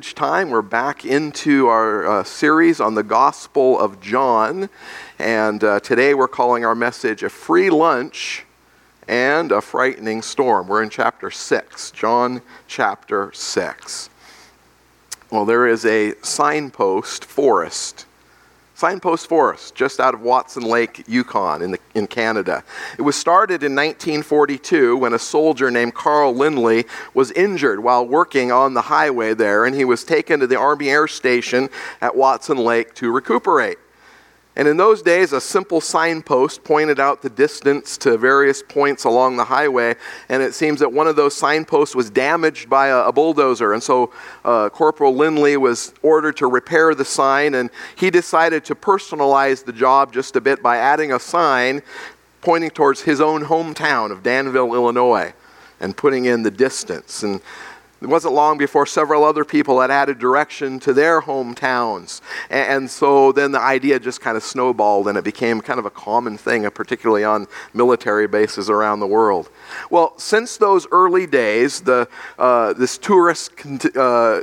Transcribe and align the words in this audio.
time. 0.00 0.48
We're 0.48 0.62
back 0.62 1.04
into 1.04 1.66
our 1.66 2.06
uh, 2.06 2.24
series 2.24 2.80
on 2.80 2.94
the 2.94 3.02
Gospel 3.02 3.78
of 3.78 4.00
John. 4.00 4.70
And 5.18 5.62
uh, 5.62 5.80
today 5.80 6.14
we're 6.14 6.28
calling 6.28 6.64
our 6.64 6.74
message 6.74 7.22
A 7.22 7.28
Free 7.28 7.68
Lunch 7.68 8.46
and 9.06 9.52
a 9.52 9.60
Frightening 9.60 10.22
Storm. 10.22 10.66
We're 10.66 10.82
in 10.82 10.88
chapter 10.88 11.30
6, 11.30 11.90
John 11.90 12.40
chapter 12.66 13.32
6. 13.34 14.08
Well, 15.30 15.44
there 15.44 15.66
is 15.66 15.84
a 15.84 16.14
signpost 16.22 17.26
forest 17.26 18.06
Signpost 18.82 19.28
Forest, 19.28 19.76
just 19.76 20.00
out 20.00 20.12
of 20.12 20.22
Watson 20.22 20.64
Lake, 20.64 21.04
Yukon, 21.06 21.62
in, 21.62 21.70
the, 21.70 21.78
in 21.94 22.08
Canada. 22.08 22.64
It 22.98 23.02
was 23.02 23.14
started 23.14 23.62
in 23.62 23.76
1942 23.76 24.96
when 24.96 25.14
a 25.14 25.20
soldier 25.20 25.70
named 25.70 25.94
Carl 25.94 26.34
Lindley 26.34 26.86
was 27.14 27.30
injured 27.30 27.78
while 27.78 28.04
working 28.04 28.50
on 28.50 28.74
the 28.74 28.82
highway 28.82 29.34
there, 29.34 29.64
and 29.66 29.76
he 29.76 29.84
was 29.84 30.02
taken 30.02 30.40
to 30.40 30.48
the 30.48 30.58
Army 30.58 30.90
Air 30.90 31.06
Station 31.06 31.68
at 32.00 32.16
Watson 32.16 32.56
Lake 32.56 32.92
to 32.94 33.12
recuperate. 33.12 33.78
And 34.54 34.68
in 34.68 34.76
those 34.76 35.00
days, 35.00 35.32
a 35.32 35.40
simple 35.40 35.80
signpost 35.80 36.62
pointed 36.62 37.00
out 37.00 37.22
the 37.22 37.30
distance 37.30 37.96
to 37.98 38.18
various 38.18 38.62
points 38.62 39.04
along 39.04 39.36
the 39.36 39.44
highway. 39.44 39.94
And 40.28 40.42
it 40.42 40.52
seems 40.52 40.80
that 40.80 40.92
one 40.92 41.06
of 41.06 41.16
those 41.16 41.34
signposts 41.34 41.94
was 41.94 42.10
damaged 42.10 42.68
by 42.68 42.88
a, 42.88 43.04
a 43.04 43.12
bulldozer. 43.12 43.72
And 43.72 43.82
so 43.82 44.12
uh, 44.44 44.68
Corporal 44.68 45.14
Lindley 45.14 45.56
was 45.56 45.94
ordered 46.02 46.36
to 46.36 46.48
repair 46.48 46.94
the 46.94 47.04
sign. 47.04 47.54
And 47.54 47.70
he 47.96 48.10
decided 48.10 48.62
to 48.66 48.74
personalize 48.74 49.64
the 49.64 49.72
job 49.72 50.12
just 50.12 50.36
a 50.36 50.40
bit 50.40 50.62
by 50.62 50.76
adding 50.76 51.12
a 51.12 51.18
sign 51.18 51.82
pointing 52.42 52.70
towards 52.70 53.02
his 53.02 53.20
own 53.20 53.44
hometown 53.44 54.10
of 54.10 54.22
Danville, 54.22 54.74
Illinois, 54.74 55.32
and 55.80 55.96
putting 55.96 56.26
in 56.26 56.42
the 56.42 56.50
distance. 56.50 57.22
And 57.22 57.40
it 58.02 58.08
wasn't 58.08 58.34
long 58.34 58.58
before 58.58 58.86
several 58.86 59.24
other 59.24 59.44
people 59.44 59.80
had 59.80 59.90
added 59.90 60.18
direction 60.18 60.80
to 60.80 60.92
their 60.92 61.20
hometowns. 61.20 62.20
And, 62.50 62.90
so 62.90 63.32
then 63.32 63.52
the 63.52 63.60
idea 63.60 63.98
just 64.00 64.20
kind 64.20 64.36
of 64.36 64.42
snowballed 64.42 65.08
and 65.08 65.16
it 65.16 65.24
became 65.24 65.60
kind 65.60 65.78
of 65.78 65.86
a 65.86 65.90
common 65.90 66.36
thing, 66.36 66.68
particularly 66.70 67.24
on 67.24 67.46
military 67.72 68.26
bases 68.26 68.68
around 68.68 69.00
the 69.00 69.06
world. 69.06 69.50
Well, 69.90 70.14
since 70.18 70.56
those 70.56 70.86
early 70.90 71.26
days, 71.26 71.80
the, 71.80 72.08
uh, 72.38 72.72
this 72.72 72.98
tourist. 72.98 73.52
uh, 73.96 74.42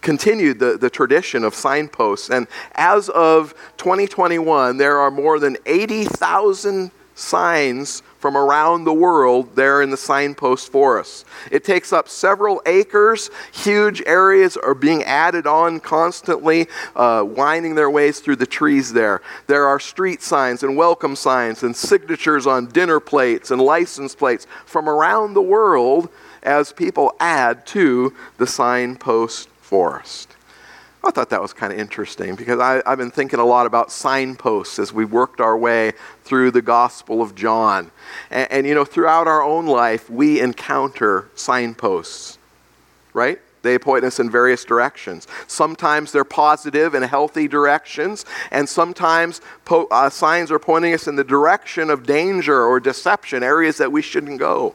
continued 0.00 0.58
the, 0.58 0.76
the 0.76 0.90
tradition 0.90 1.44
of 1.44 1.54
signposts. 1.54 2.30
And 2.30 2.48
as 2.74 3.08
of 3.10 3.54
2021, 3.76 4.76
there 4.76 4.98
are 4.98 5.10
more 5.10 5.38
than 5.38 5.56
80,000 5.66 6.90
signs 7.14 8.02
from 8.18 8.36
around 8.36 8.84
the 8.84 8.92
world 8.92 9.56
there 9.56 9.82
in 9.82 9.90
the 9.90 9.96
signpost 9.96 10.70
forest. 10.70 11.26
It 11.50 11.64
takes 11.64 11.92
up 11.92 12.08
several 12.08 12.62
acres. 12.66 13.30
Huge 13.52 14.00
areas 14.06 14.56
are 14.56 14.74
being 14.74 15.02
added 15.02 15.46
on 15.46 15.80
constantly, 15.80 16.68
uh, 16.94 17.24
winding 17.26 17.74
their 17.74 17.90
ways 17.90 18.20
through 18.20 18.36
the 18.36 18.46
trees 18.46 18.92
there. 18.92 19.22
There 19.48 19.66
are 19.66 19.80
street 19.80 20.22
signs 20.22 20.62
and 20.62 20.76
welcome 20.76 21.16
signs 21.16 21.62
and 21.64 21.74
signatures 21.74 22.46
on 22.46 22.66
dinner 22.66 23.00
plates 23.00 23.50
and 23.50 23.60
license 23.60 24.14
plates 24.14 24.46
from 24.64 24.88
around 24.88 25.34
the 25.34 25.42
world 25.42 26.08
as 26.42 26.72
people 26.72 27.14
add 27.18 27.66
to 27.66 28.14
the 28.38 28.46
signpost 28.46 29.48
forest. 29.60 30.36
I 31.04 31.10
thought 31.10 31.30
that 31.30 31.42
was 31.42 31.52
kind 31.52 31.72
of 31.72 31.78
interesting 31.80 32.36
because 32.36 32.60
I, 32.60 32.80
have 32.86 32.98
been 32.98 33.10
thinking 33.10 33.40
a 33.40 33.44
lot 33.44 33.66
about 33.66 33.90
signposts 33.90 34.78
as 34.78 34.92
we 34.92 35.04
worked 35.04 35.40
our 35.40 35.58
way 35.58 35.92
through 36.22 36.52
the 36.52 36.62
Gospel 36.62 37.20
of 37.20 37.34
John. 37.34 37.90
And, 38.30 38.52
and, 38.52 38.66
you 38.66 38.74
know, 38.74 38.84
throughout 38.84 39.26
our 39.26 39.42
own 39.42 39.66
life, 39.66 40.08
we 40.08 40.40
encounter 40.40 41.28
signposts, 41.34 42.38
right? 43.14 43.40
They 43.62 43.78
point 43.78 44.04
us 44.04 44.20
in 44.20 44.30
various 44.30 44.64
directions. 44.64 45.26
Sometimes 45.46 46.12
they're 46.12 46.24
positive 46.24 46.94
and 46.94 47.04
healthy 47.04 47.48
directions, 47.48 48.24
and 48.50 48.68
sometimes 48.68 49.40
po- 49.64 49.88
uh, 49.90 50.10
signs 50.10 50.50
are 50.50 50.58
pointing 50.58 50.94
us 50.94 51.08
in 51.08 51.16
the 51.16 51.24
direction 51.24 51.90
of 51.90 52.06
danger 52.06 52.64
or 52.64 52.80
deception, 52.80 53.42
areas 53.42 53.76
that 53.78 53.90
we 53.90 54.02
shouldn't 54.02 54.38
go. 54.38 54.74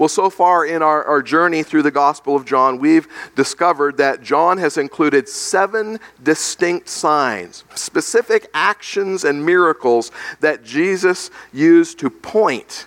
Well, 0.00 0.08
so 0.08 0.30
far 0.30 0.64
in 0.64 0.80
our, 0.80 1.04
our 1.04 1.20
journey 1.20 1.62
through 1.62 1.82
the 1.82 1.90
Gospel 1.90 2.34
of 2.34 2.46
John, 2.46 2.78
we've 2.78 3.06
discovered 3.36 3.98
that 3.98 4.22
John 4.22 4.56
has 4.56 4.78
included 4.78 5.28
seven 5.28 6.00
distinct 6.22 6.88
signs, 6.88 7.64
specific 7.74 8.48
actions 8.54 9.24
and 9.24 9.44
miracles 9.44 10.10
that 10.40 10.64
Jesus 10.64 11.30
used 11.52 11.98
to 11.98 12.08
point 12.08 12.86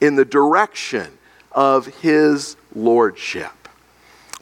in 0.00 0.14
the 0.14 0.24
direction 0.24 1.18
of 1.50 1.86
his 1.86 2.54
lordship. 2.72 3.63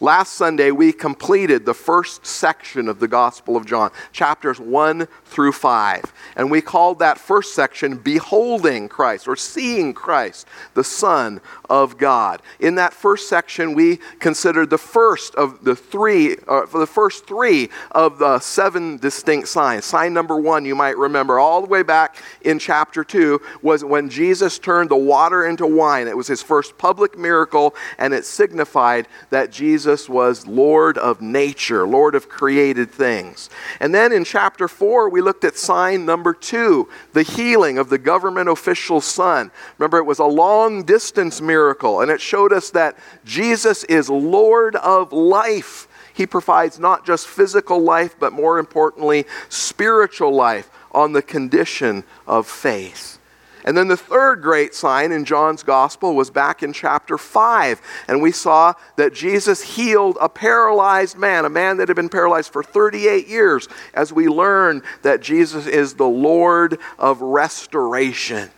Last 0.03 0.33
Sunday, 0.33 0.73
we 0.73 0.93
completed 0.93 1.65
the 1.65 1.75
first 1.75 2.27
section 2.27 2.89
of 2.89 2.99
the 2.99 3.07
Gospel 3.07 3.57
of 3.57 3.65
John, 3.65 3.93
chapters 4.11 4.59
1 4.59 5.07
through 5.27 5.53
5. 5.53 6.13
And 6.35 6.51
we 6.51 6.61
called 6.61 6.99
that 6.99 7.19
first 7.19 7.55
section 7.55 7.99
Beholding 7.99 8.89
Christ 8.89 9.29
or 9.29 9.37
Seeing 9.37 9.95
Christ, 9.95 10.49
the 10.75 10.83
Son 10.83 11.41
of 11.71 11.99
God. 11.99 12.43
In 12.59 12.75
that 12.75 12.93
first 12.93 13.29
section, 13.29 13.75
we 13.75 14.01
considered 14.19 14.71
the 14.71 14.77
first 14.77 15.37
of 15.37 15.63
the 15.63 15.77
three, 15.77 16.35
uh, 16.49 16.67
for 16.67 16.81
the 16.81 16.87
first 16.89 17.25
three 17.29 17.71
of 17.93 18.19
the 18.19 18.41
seven 18.41 18.97
distinct 18.97 19.47
signs. 19.47 19.85
Sign 19.85 20.13
number 20.13 20.37
one, 20.37 20.65
you 20.65 20.75
might 20.75 20.99
remember, 20.99 21.39
all 21.39 21.61
the 21.61 21.69
way 21.69 21.85
back 21.85 22.17
in 22.41 22.59
chapter 22.59 23.05
2, 23.05 23.41
was 23.63 23.85
when 23.85 24.11
Jesus 24.11 24.59
turned 24.59 24.91
the 24.91 24.97
water 24.97 25.47
into 25.47 25.65
wine. 25.65 26.09
It 26.09 26.17
was 26.17 26.27
his 26.27 26.43
first 26.43 26.77
public 26.77 27.17
miracle, 27.17 27.77
and 27.99 28.13
it 28.13 28.25
signified 28.25 29.07
that 29.31 29.53
Jesus 29.53 29.92
was 30.09 30.47
Lord 30.47 30.99
of 30.99 31.21
nature, 31.21 31.87
Lord 31.87 32.15
of 32.15 32.29
created 32.29 32.91
things. 32.91 33.51
And 33.81 33.95
then 33.95 34.13
in 34.13 34.25
chapter 34.25 34.69
4, 34.69 35.09
we 35.09 35.21
looked 35.21 35.45
at 35.45 35.57
sign 35.57 36.05
number 36.05 36.35
two, 36.35 36.89
the 37.13 37.23
healing 37.23 37.79
of 37.79 37.89
the 37.89 37.99
government 37.99 38.49
official's 38.49 39.05
son. 39.05 39.51
Remember, 39.79 39.99
it 39.99 40.05
was 40.05 40.19
a 40.19 40.25
long 40.25 40.83
distance 40.83 41.41
miracle, 41.41 42.01
and 42.01 42.11
it 42.11 42.21
showed 42.21 42.53
us 42.53 42.71
that 42.71 42.97
Jesus 43.25 43.85
is 43.85 44.09
Lord 44.09 44.77
of 44.77 45.13
life. 45.13 45.89
He 46.15 46.27
provides 46.27 46.79
not 46.79 47.07
just 47.07 47.27
physical 47.27 47.81
life, 47.81 48.17
but 48.19 48.33
more 48.33 48.59
importantly, 48.59 49.27
spiritual 49.49 50.35
life 50.35 50.71
on 50.93 51.13
the 51.13 51.23
condition 51.23 52.05
of 52.27 52.47
faith. 52.47 53.19
And 53.65 53.77
then 53.77 53.89
the 53.89 53.97
third 53.97 54.43
great 54.43 54.75
sign 54.75 55.13
in 55.13 55.25
John's 55.25 55.63
gospel 55.63 56.15
was 56.17 56.31
back 56.31 56.63
in 56.63 56.73
chapter 56.73 57.17
5. 57.17 57.81
And 58.09 58.21
we 58.21 58.33
saw 58.33 58.75
that 58.97 59.15
Jesus 59.15 59.63
healed 59.63 60.19
a 60.21 60.29
paralyzed 60.29 61.17
man, 61.17 61.45
a 61.45 61.51
man 61.51 61.77
that 61.77 61.89
had 61.89 61.97
been 61.97 62.09
paralyzed 62.09 62.53
for 62.53 62.63
38 62.63 63.29
years, 63.29 63.69
as 63.95 64.13
we 64.13 64.27
learn 64.29 64.83
that 65.03 65.23
Jesus 65.23 65.67
is 65.67 65.95
the 65.95 66.09
Lord 66.09 66.79
of 66.99 67.21
restoration, 67.21 68.51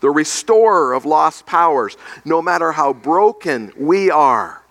the 0.00 0.10
restorer 0.10 0.94
of 0.94 1.04
lost 1.04 1.44
powers. 1.44 1.96
No 2.24 2.40
matter 2.40 2.72
how 2.72 2.94
broken 2.94 3.72
we 3.76 4.10
are, 4.10 4.62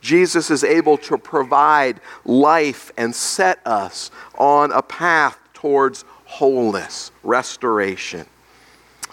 Jesus 0.00 0.50
is 0.50 0.64
able 0.64 0.98
to 0.98 1.16
provide 1.16 2.00
life 2.24 2.92
and 2.96 3.14
set 3.14 3.64
us 3.66 4.10
on 4.36 4.72
a 4.72 4.82
path 4.82 5.38
towards 5.54 6.04
wholeness, 6.24 7.12
restoration. 7.22 8.26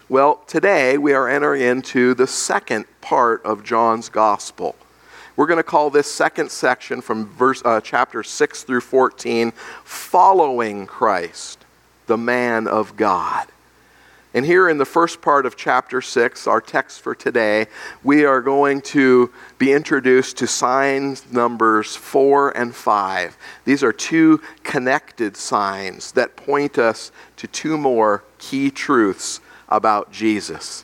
Well, 0.09 0.41
today 0.47 0.97
we 0.97 1.13
are 1.13 1.29
entering 1.29 1.61
into 1.61 2.15
the 2.15 2.25
second 2.25 2.85
part 2.99 3.45
of 3.45 3.63
John's 3.63 4.09
gospel. 4.09 4.75
We're 5.35 5.45
going 5.45 5.57
to 5.57 5.63
call 5.63 5.91
this 5.91 6.11
second 6.11 6.49
section 6.49 6.99
from 7.01 7.27
verse, 7.27 7.61
uh, 7.63 7.79
chapter 7.79 8.23
6 8.23 8.63
through 8.63 8.81
14, 8.81 9.51
Following 9.83 10.87
Christ, 10.87 11.63
the 12.07 12.17
Man 12.17 12.67
of 12.67 12.97
God. 12.97 13.49
And 14.33 14.47
here 14.47 14.67
in 14.67 14.79
the 14.79 14.85
first 14.85 15.21
part 15.21 15.45
of 15.45 15.55
chapter 15.55 16.01
6, 16.01 16.47
our 16.47 16.59
text 16.59 17.01
for 17.01 17.13
today, 17.13 17.67
we 18.03 18.25
are 18.25 18.41
going 18.41 18.81
to 18.81 19.31
be 19.59 19.71
introduced 19.71 20.37
to 20.37 20.47
signs 20.47 21.31
numbers 21.31 21.95
4 21.95 22.57
and 22.57 22.73
5. 22.73 23.37
These 23.63 23.83
are 23.83 23.93
two 23.93 24.41
connected 24.63 25.37
signs 25.37 26.13
that 26.13 26.35
point 26.35 26.79
us 26.79 27.11
to 27.37 27.45
two 27.45 27.77
more 27.77 28.23
key 28.39 28.71
truths 28.71 29.39
about 29.69 30.11
Jesus. 30.11 30.83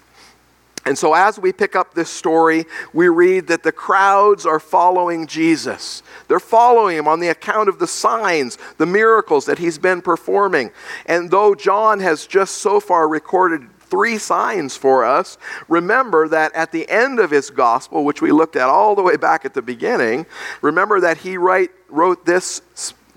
And 0.85 0.95
so, 0.95 1.15
as 1.15 1.39
we 1.39 1.51
pick 1.51 1.75
up 1.75 1.95
this 1.95 2.11
story, 2.11 2.65
we 2.93 3.07
read 3.07 3.47
that 3.47 3.63
the 3.63 3.71
crowds 3.71 4.45
are 4.45 4.59
following 4.59 5.25
Jesus. 5.25 6.03
They're 6.27 6.39
following 6.39 6.97
him 6.97 7.07
on 7.07 7.19
the 7.19 7.29
account 7.29 7.69
of 7.69 7.79
the 7.79 7.87
signs, 7.87 8.59
the 8.77 8.85
miracles 8.85 9.45
that 9.45 9.57
he's 9.57 9.79
been 9.79 10.03
performing. 10.03 10.69
And 11.07 11.31
though 11.31 11.55
John 11.55 12.01
has 12.01 12.27
just 12.27 12.57
so 12.57 12.79
far 12.79 13.07
recorded 13.07 13.67
three 13.79 14.19
signs 14.19 14.77
for 14.77 15.03
us, 15.03 15.39
remember 15.67 16.27
that 16.27 16.53
at 16.53 16.71
the 16.71 16.87
end 16.87 17.19
of 17.19 17.31
his 17.31 17.49
gospel, 17.49 18.05
which 18.05 18.21
we 18.21 18.31
looked 18.31 18.55
at 18.55 18.69
all 18.69 18.93
the 18.93 19.01
way 19.01 19.17
back 19.17 19.43
at 19.43 19.55
the 19.55 19.63
beginning, 19.63 20.27
remember 20.61 20.99
that 20.99 21.17
he 21.17 21.35
write, 21.37 21.71
wrote 21.89 22.27
this 22.27 22.61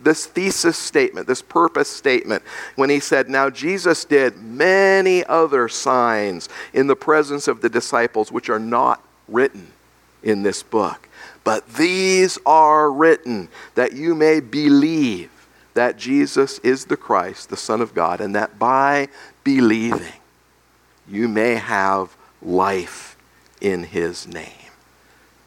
this 0.03 0.27
thesis 0.27 0.77
statement, 0.77 1.27
this 1.27 1.43
purpose 1.43 1.89
statement, 1.89 2.43
when 2.77 2.91
he 2.91 3.01
said, 3.01 3.29
Now 3.29 3.51
Jesus 3.51 4.05
did 4.05 4.37
many 4.39 5.25
other 5.25 5.69
signs 5.69 6.49
in 6.73 6.87
the 6.87 6.97
presence 6.97 7.49
of 7.49 7.61
the 7.61 7.69
disciples 7.69 8.31
which 8.31 8.49
are 8.49 8.61
not 8.61 9.03
written. 9.29 9.73
in 10.23 10.43
this 10.43 10.63
book. 10.63 11.09
But 11.45 11.75
these 11.75 12.39
are 12.45 12.91
written 12.91 13.49
that 13.75 13.93
you 13.93 14.15
may 14.15 14.41
believe 14.41 15.31
that 15.75 15.97
Jesus 15.97 16.59
is 16.61 16.87
the 16.87 16.97
Christ, 16.97 17.51
the 17.51 17.57
Son 17.57 17.81
of 17.81 17.95
God, 17.95 18.21
and 18.21 18.35
that 18.35 18.59
by 18.59 19.09
believing 19.45 20.13
you 21.09 21.29
may 21.29 21.55
have 21.55 22.17
life 22.43 23.17
in 23.61 23.85
his 23.85 24.27
name. 24.27 24.53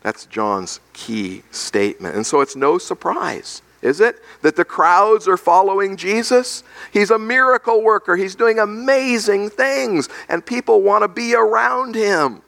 That's 0.02 0.26
John's 0.26 0.80
key 0.94 1.44
statement. 1.52 2.16
And 2.16 2.26
so 2.26 2.42
it's 2.42 2.56
no 2.56 2.78
surprise, 2.78 3.62
is 3.82 4.00
it, 4.00 4.22
that 4.42 4.56
the 4.56 4.66
crowds 4.66 5.28
are 5.28 5.38
following 5.38 5.98
Jesus? 5.98 6.64
He's 6.92 7.12
a 7.12 7.20
miracle 7.20 7.82
worker, 7.82 8.16
he's 8.16 8.36
doing 8.36 8.60
amazing 8.60 9.50
things, 9.50 10.10
and 10.30 10.46
people 10.46 10.82
want 10.82 11.04
to 11.04 11.08
be 11.08 11.36
around 11.36 11.96
him. 11.96 12.42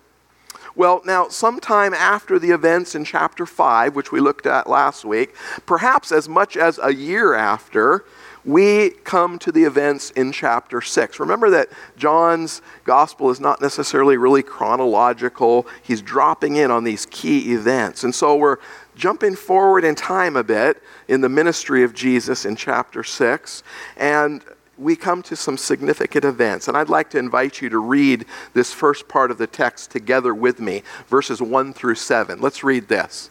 Well, 0.75 1.01
now, 1.06 1.27
sometime 1.27 1.94
after 1.94 2.39
the 2.39 2.50
events 2.50 2.95
in 2.95 3.06
chapter 3.06 3.45
5, 3.45 3.95
which 3.95 4.12
we 4.12 4.19
looked 4.19 4.47
at 4.47 4.68
last 4.68 5.06
week, 5.06 5.35
perhaps 5.68 6.12
as 6.12 6.27
much 6.27 6.57
as 6.57 6.80
a 6.81 6.94
year 6.94 7.36
after, 7.36 8.06
we 8.45 8.89
come 9.03 9.39
to 9.39 9.51
the 9.51 9.63
events 9.63 10.12
in 10.12 10.31
chapter 10.31 10.81
6. 10.81 11.19
Remember 11.19 11.50
that 11.51 11.69
John's 11.95 12.62
gospel 12.83 13.29
is 13.29 13.39
not 13.39 13.62
necessarily 13.62 14.18
really 14.18 14.44
chronological, 14.44 15.68
he's 15.81 16.01
dropping 16.01 16.56
in 16.56 16.71
on 16.71 16.83
these 16.83 17.06
key 17.06 17.53
events. 17.53 18.03
And 18.03 18.13
so 18.13 18.36
we're 18.36 18.57
jumping 18.95 19.35
forward 19.35 19.83
in 19.83 19.95
time 19.95 20.35
a 20.35 20.43
bit 20.43 20.81
in 21.07 21.21
the 21.21 21.29
ministry 21.29 21.83
of 21.83 21.93
Jesus 21.93 22.45
in 22.45 22.55
chapter 22.55 23.03
6. 23.03 23.63
And 23.97 24.43
we 24.77 24.95
come 24.95 25.21
to 25.23 25.35
some 25.35 25.57
significant 25.57 26.25
events. 26.25 26.67
And 26.67 26.75
I'd 26.75 26.89
like 26.89 27.09
to 27.11 27.19
invite 27.19 27.61
you 27.61 27.69
to 27.69 27.79
read 27.79 28.25
this 28.53 28.73
first 28.73 29.07
part 29.07 29.31
of 29.31 29.37
the 29.37 29.47
text 29.47 29.91
together 29.91 30.33
with 30.33 30.59
me, 30.59 30.83
verses 31.07 31.41
1 31.41 31.73
through 31.73 31.95
7. 31.95 32.41
Let's 32.41 32.63
read 32.63 32.87
this. 32.87 33.29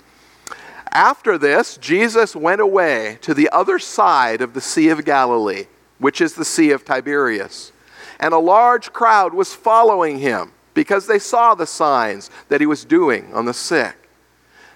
After 0.92 1.38
this, 1.38 1.78
Jesus 1.78 2.36
went 2.36 2.60
away 2.60 3.18
to 3.22 3.32
the 3.32 3.48
other 3.50 3.78
side 3.78 4.42
of 4.42 4.52
the 4.52 4.60
Sea 4.60 4.90
of 4.90 5.04
Galilee, 5.04 5.66
which 5.98 6.20
is 6.20 6.34
the 6.34 6.44
Sea 6.44 6.70
of 6.70 6.84
Tiberias. 6.84 7.72
And 8.20 8.34
a 8.34 8.38
large 8.38 8.92
crowd 8.92 9.32
was 9.32 9.54
following 9.54 10.18
him 10.18 10.52
because 10.74 11.06
they 11.06 11.18
saw 11.18 11.54
the 11.54 11.66
signs 11.66 12.30
that 12.48 12.60
he 12.60 12.66
was 12.66 12.84
doing 12.84 13.32
on 13.32 13.46
the 13.46 13.54
sick. 13.54 14.01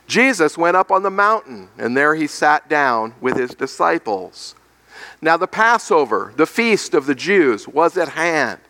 Jesus 0.07 0.57
went 0.57 0.77
up 0.77 0.91
on 0.91 1.03
the 1.03 1.11
mountain, 1.11 1.69
and 1.79 1.97
there 1.97 2.15
he 2.15 2.27
sat 2.27 2.69
down 2.69 3.15
with 3.21 3.37
his 3.37 3.51
disciples. 3.51 4.55
Now, 5.21 5.37
the 5.37 5.49
Passover, 5.49 6.33
the 6.37 6.47
feast 6.47 6.95
of 6.95 7.07
the 7.07 7.15
Jews, 7.15 7.67
was 7.67 7.97
at 7.97 8.11
hand. 8.11 8.61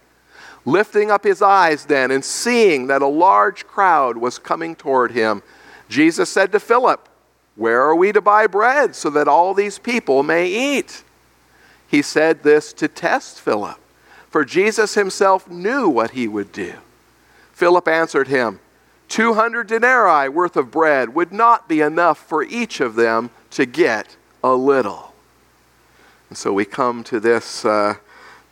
Lifting 0.65 1.11
up 1.11 1.25
his 1.25 1.43
eyes 1.43 1.85
then 1.85 2.11
and 2.11 2.25
seeing 2.25 2.87
that 2.88 3.03
a 3.03 3.06
large 3.06 3.67
crowd 3.67 4.17
was 4.17 4.38
coming 4.38 4.75
toward 4.75 5.12
him, 5.12 5.43
Jesus 5.88 6.31
said 6.31 6.53
to 6.53 6.61
Philip, 6.61 7.09
where 7.55 7.83
are 7.83 7.94
we 7.94 8.12
to 8.12 8.21
buy 8.21 8.47
bread 8.47 8.94
so 8.94 9.09
that 9.11 9.29
all 9.29 9.55
these 9.55 9.79
people 9.79 10.23
may 10.23 10.47
eat? 10.47 11.03
He 11.88 12.03
said 12.03 12.43
this 12.43 12.73
to 12.75 12.88
test 12.88 13.41
Philip, 13.41 13.79
for 14.29 14.44
Jesus 14.44 14.94
himself 14.94 15.49
knew 15.49 15.88
what 15.88 16.11
he 16.11 16.29
would 16.29 16.53
do. 16.53 16.75
Philip 17.53 17.88
answered 17.88 18.29
him, 18.29 18.61
200 19.08 19.67
denarii 19.67 20.29
worth 20.29 20.56
of 20.56 20.70
bread 20.70 21.14
would 21.14 21.32
not 21.32 21.69
be 21.69 21.81
enough 21.81 22.19
for 22.19 22.43
each 22.43 22.81
of 22.81 22.94
them 22.94 23.31
to 23.50 23.67
get 23.67 24.17
a 24.43 24.55
little. 24.55 25.14
And 26.29 26.37
so 26.37 26.53
we 26.53 26.64
come 26.64 27.05
to 27.05 27.20
this 27.20 27.64
uh, 27.64 27.94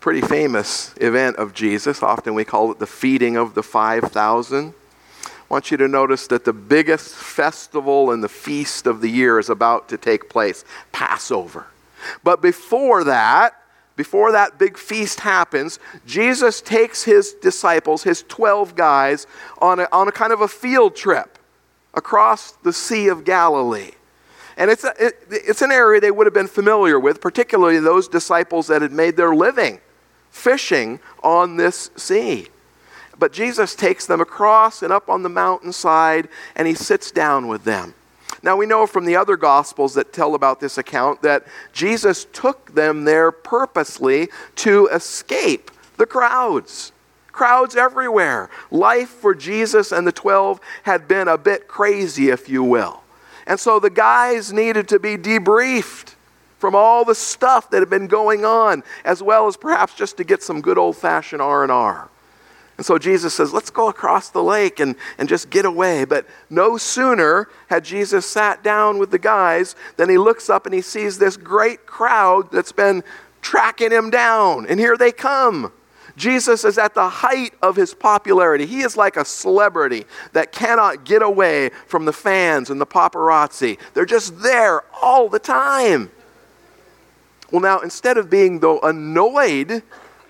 pretty 0.01 0.21
famous 0.21 0.95
event 1.01 1.37
of 1.37 1.55
Jesus. 1.55 2.03
Often 2.03 2.35
we 2.35 2.45
call 2.45 2.71
it 2.71 2.79
the 2.79 2.87
feeding 2.87 3.37
of 3.37 3.55
the 3.55 3.62
5,000. 3.62 4.75
I 4.75 5.31
want 5.49 5.71
you 5.71 5.77
to 5.77 5.89
notice 5.89 6.27
that 6.29 6.45
the 6.45 6.53
biggest 6.53 7.15
festival 7.15 8.11
and 8.11 8.23
the 8.23 8.29
feast 8.29 8.87
of 8.87 9.00
the 9.00 9.11
year 9.11 9.39
is 9.39 9.50
about 9.50 9.89
to 9.89 9.99
take 9.99 10.29
place 10.29 10.65
Passover. 10.93 11.67
But 12.23 12.43
before 12.43 13.05
that, 13.05 13.61
before 13.96 14.32
that 14.32 14.58
big 14.58 14.76
feast 14.76 15.20
happens, 15.20 15.79
Jesus 16.06 16.61
takes 16.61 17.05
his 17.05 17.32
disciples, 17.35 18.02
his 18.02 18.25
12 18.25 18.75
guys, 18.75 19.26
on 19.61 19.81
a, 19.81 19.88
on 19.93 20.08
a 20.08 20.12
kind 20.12 20.32
of 20.32 20.41
a 20.41 20.49
field 20.49 20.96
trip 20.96 21.38
across 21.94 22.52
the 22.52 22.73
Sea 22.73 23.08
of 23.08 23.25
Galilee. 23.25 23.93
And 24.56 24.70
it's, 24.70 24.85
a, 24.85 24.94
it, 24.99 25.14
it's 25.31 25.62
an 25.62 25.73
area 25.73 26.00
they 26.00 26.11
would 26.11 26.26
have 26.26 26.35
been 26.35 26.46
familiar 26.46 26.99
with, 26.99 27.20
particularly 27.20 27.79
those 27.79 28.08
disciples 28.08 28.67
that 28.69 28.82
had 28.82 28.93
made 28.93 29.17
their 29.17 29.35
living 29.35 29.81
fishing 30.35 30.99
on 31.23 31.56
this 31.56 31.93
sea. 31.97 32.49
But 33.17 33.32
Jesus 33.32 33.76
takes 33.76 34.06
them 34.06 34.20
across 34.20 34.82
and 34.82 34.93
up 34.93 35.08
on 35.08 35.23
the 35.23 35.29
mountainside, 35.29 36.29
and 36.56 36.67
he 36.67 36.75
sits 36.75 37.12
down 37.12 37.47
with 37.47 37.62
them. 37.62 37.94
Now, 38.44 38.58
we 38.58 38.67
know 38.67 38.87
from 38.87 39.06
the 39.06 39.17
other 39.17 39.38
Gospels 39.38 39.94
that 39.94 40.12
tell 40.12 40.35
about 40.35 40.61
this 40.61 40.76
account 40.76 41.23
that 41.23 41.46
Jesus 41.73 42.26
took 42.31 42.75
them 42.75 43.05
there 43.05 43.32
purposely 43.32 44.29
to 44.56 44.87
escape 44.88 45.70
the 45.96 46.05
crowds. 46.05 46.93
Crowds 47.32 47.75
everywhere. 47.75 48.50
Life 48.70 49.08
for 49.08 49.35
Jesus 49.35 49.93
and 49.93 50.06
the 50.06 50.12
12 50.12 50.61
had 50.82 51.08
been 51.08 51.26
a 51.26 51.38
bit 51.38 51.69
crazy, 51.69 52.29
if 52.29 52.46
you 52.46 52.62
will. 52.62 53.02
And 53.46 53.58
so 53.58 53.81
the 53.81 53.88
guys 53.88 54.52
needed 54.52 54.88
to 54.88 54.99
be 54.99 55.17
debriefed 55.17 56.14
from 56.58 56.75
all 56.75 57.06
the 57.06 57.14
stuff 57.14 57.70
that 57.70 57.81
had 57.81 57.88
been 57.88 58.08
going 58.08 58.44
on, 58.44 58.85
as 59.06 59.23
well 59.23 59.47
as 59.47 59.56
perhaps 59.56 59.94
just 59.94 60.19
to 60.19 60.25
get 60.25 60.43
some 60.43 60.61
good 60.61 60.76
old-fashioned 60.76 61.40
R&R. 61.40 62.11
And 62.76 62.85
so 62.85 62.99
Jesus 62.99 63.35
says, 63.35 63.53
let's 63.53 63.71
go 63.71 63.88
across 63.88 64.31
the 64.31 64.43
lake 64.43 64.81
and, 64.81 64.97
and 65.17 65.29
just 65.29 65.49
get 65.49 65.65
away. 65.65 66.05
But 66.05 66.26
no 66.50 66.76
sooner 66.76 67.49
had 67.69 67.85
Jesus 67.85 68.26
sat 68.26 68.65
down 68.65 68.99
with 68.99 69.11
the 69.11 69.19
guys 69.19 69.76
than 69.97 70.09
he 70.09 70.19
looks 70.19 70.50
up 70.50 70.67
and 70.67 70.75
he 70.75 70.81
sees 70.81 71.19
this 71.19 71.37
great 71.37 71.87
crowd 71.87 72.50
that's 72.50 72.73
been 72.73 73.05
tracking 73.43 73.93
him 73.93 74.11
down. 74.11 74.67
And 74.67 74.81
here 74.81 74.97
they 74.97 75.12
come. 75.12 75.73
Jesus 76.17 76.65
is 76.65 76.79
at 76.79 76.94
the 76.94 77.09
height 77.09 77.55
of 77.62 77.76
his 77.76 77.94
popularity. 77.94 78.67
He 78.67 78.82
is 78.82 78.97
like 78.97 79.17
a 79.17 79.25
celebrity 79.25 80.05
that 80.32 80.53
cannot 80.53 81.05
get 81.05 81.23
away 81.23 81.71
from 81.87 82.05
the 82.05 82.12
fans 82.12 82.71
and 82.71 82.81
the 82.81 82.87
paparazzi. 82.87 83.79
They're 83.94 84.05
just 84.05 84.41
there 84.41 84.82
all 85.03 85.29
the 85.29 85.38
time. 85.38 86.11
Well, 87.50 87.61
now, 87.61 87.81
instead 87.81 88.17
of 88.17 88.31
being, 88.31 88.61
though, 88.61 88.81
annoyed 88.81 89.82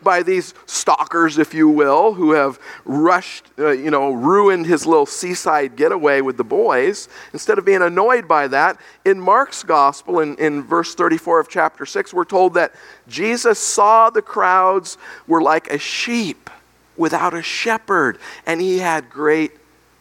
by 0.05 0.23
these 0.23 0.55
stalkers, 0.67 1.39
if 1.39 1.55
you 1.55 1.69
will, 1.69 2.13
who 2.15 2.33
have 2.33 2.61
rushed, 2.85 3.47
uh, 3.59 3.71
you 3.71 3.91
know, 3.91 4.13
ruined 4.13 4.67
his 4.67 4.87
little 4.87 5.07
seaside 5.07 5.77
getaway 5.77 6.21
with 6.21 6.37
the 6.37 6.45
boys. 6.45 7.09
Instead 7.33 7.59
of 7.59 7.65
being 7.65 7.83
annoyed 7.83 8.29
by 8.29 8.47
that, 8.49 8.79
in 9.05 9.19
Mark's 9.19 9.63
gospel, 9.63 10.21
in, 10.21 10.37
in 10.37 10.63
verse 10.63 10.95
34 10.95 11.41
of 11.41 11.49
chapter 11.49 11.87
6, 11.87 12.13
we're 12.13 12.25
told 12.25 12.55
that 12.55 12.73
Jesus 13.09 13.59
saw 13.59 14.11
the 14.11 14.23
crowds 14.23 14.99
were 15.27 15.43
like 15.43 15.69
a 15.71 15.79
sheep 15.79 16.51
without 16.97 17.35
a 17.35 17.43
shepherd, 17.43 18.19
and 18.47 18.61
he 18.61 18.79
had 18.79 19.11
great 19.11 19.53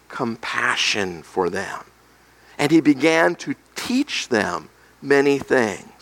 compassion 0.09 1.23
for 1.23 1.49
them. 1.49 1.83
And 2.57 2.71
he 2.71 2.81
began 2.81 3.35
to 3.35 3.55
teach 3.75 4.29
them 4.29 4.69
many 5.01 5.39
things. 5.39 5.92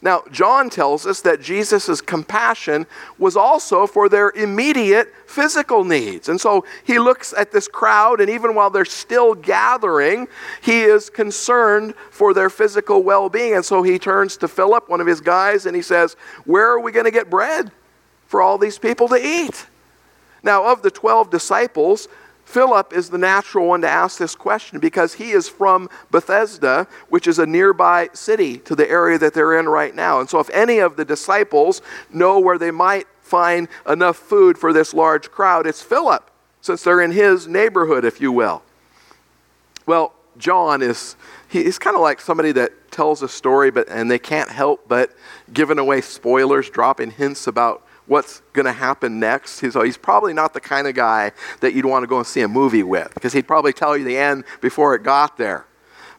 Now, 0.00 0.22
John 0.30 0.70
tells 0.70 1.06
us 1.06 1.22
that 1.22 1.40
Jesus' 1.40 2.00
compassion 2.00 2.86
was 3.18 3.36
also 3.36 3.86
for 3.86 4.08
their 4.08 4.30
immediate 4.30 5.12
physical 5.26 5.82
needs. 5.82 6.28
And 6.28 6.40
so 6.40 6.64
he 6.84 7.00
looks 7.00 7.34
at 7.36 7.50
this 7.50 7.66
crowd, 7.66 8.20
and 8.20 8.30
even 8.30 8.54
while 8.54 8.70
they're 8.70 8.84
still 8.84 9.34
gathering, 9.34 10.28
he 10.62 10.82
is 10.82 11.10
concerned 11.10 11.94
for 12.10 12.32
their 12.32 12.48
physical 12.48 13.02
well 13.02 13.28
being. 13.28 13.54
And 13.54 13.64
so 13.64 13.82
he 13.82 13.98
turns 13.98 14.36
to 14.38 14.48
Philip, 14.48 14.88
one 14.88 15.00
of 15.00 15.06
his 15.06 15.20
guys, 15.20 15.66
and 15.66 15.74
he 15.74 15.82
says, 15.82 16.14
Where 16.44 16.68
are 16.70 16.80
we 16.80 16.92
going 16.92 17.06
to 17.06 17.10
get 17.10 17.28
bread 17.28 17.72
for 18.26 18.40
all 18.40 18.56
these 18.56 18.78
people 18.78 19.08
to 19.08 19.16
eat? 19.16 19.66
Now, 20.44 20.70
of 20.70 20.82
the 20.82 20.92
12 20.92 21.30
disciples, 21.30 22.06
Philip 22.48 22.94
is 22.94 23.10
the 23.10 23.18
natural 23.18 23.66
one 23.66 23.82
to 23.82 23.88
ask 23.88 24.18
this 24.18 24.34
question 24.34 24.78
because 24.78 25.12
he 25.12 25.32
is 25.32 25.50
from 25.50 25.90
Bethsaida, 26.10 26.86
which 27.10 27.26
is 27.26 27.38
a 27.38 27.44
nearby 27.44 28.08
city 28.14 28.56
to 28.60 28.74
the 28.74 28.90
area 28.90 29.18
that 29.18 29.34
they're 29.34 29.58
in 29.58 29.68
right 29.68 29.94
now. 29.94 30.18
And 30.18 30.30
so, 30.30 30.40
if 30.40 30.48
any 30.48 30.78
of 30.78 30.96
the 30.96 31.04
disciples 31.04 31.82
know 32.10 32.40
where 32.40 32.56
they 32.56 32.70
might 32.70 33.06
find 33.20 33.68
enough 33.86 34.16
food 34.16 34.56
for 34.56 34.72
this 34.72 34.94
large 34.94 35.30
crowd, 35.30 35.66
it's 35.66 35.82
Philip, 35.82 36.30
since 36.62 36.82
they're 36.82 37.02
in 37.02 37.10
his 37.10 37.46
neighborhood, 37.46 38.06
if 38.06 38.18
you 38.18 38.32
will. 38.32 38.62
Well, 39.84 40.14
John 40.38 40.80
is 40.80 41.16
he's 41.50 41.78
kind 41.78 41.96
of 41.96 42.00
like 42.00 42.18
somebody 42.18 42.52
that 42.52 42.90
tells 42.90 43.22
a 43.22 43.28
story 43.28 43.70
but 43.70 43.90
and 43.90 44.10
they 44.10 44.18
can't 44.18 44.50
help 44.50 44.88
but 44.88 45.14
giving 45.52 45.78
away 45.78 46.00
spoilers, 46.00 46.70
dropping 46.70 47.10
hints 47.10 47.46
about 47.46 47.82
what's 48.08 48.40
going 48.52 48.66
to 48.66 48.72
happen 48.72 49.20
next. 49.20 49.60
He's, 49.60 49.74
he's 49.74 49.96
probably 49.96 50.32
not 50.32 50.54
the 50.54 50.60
kind 50.60 50.88
of 50.88 50.94
guy 50.94 51.32
that 51.60 51.74
you'd 51.74 51.84
want 51.84 52.02
to 52.02 52.06
go 52.06 52.18
and 52.18 52.26
see 52.26 52.40
a 52.40 52.48
movie 52.48 52.82
with 52.82 53.12
because 53.14 53.32
he'd 53.32 53.46
probably 53.46 53.72
tell 53.72 53.96
you 53.96 54.04
the 54.04 54.16
end 54.16 54.44
before 54.60 54.94
it 54.94 55.02
got 55.02 55.36
there. 55.36 55.66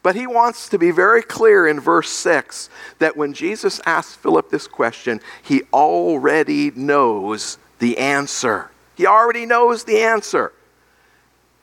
But 0.02 0.16
he 0.16 0.28
wants 0.28 0.70
to 0.70 0.78
be 0.78 0.92
very 0.92 1.22
clear 1.22 1.68
in 1.68 1.80
verse 1.80 2.10
6 2.10 2.70
that 3.00 3.18
when 3.18 3.34
Jesus 3.34 3.82
asks 3.86 4.16
Philip 4.16 4.50
this 4.50 4.68
question, 4.68 5.20
he 5.44 5.64
already 5.74 6.72
knows 6.72 7.58
the 7.80 7.98
answer. 7.98 8.72
He 8.96 9.06
already 9.06 9.46
knows 9.46 9.84
the 9.84 10.00
answer. 10.00 10.54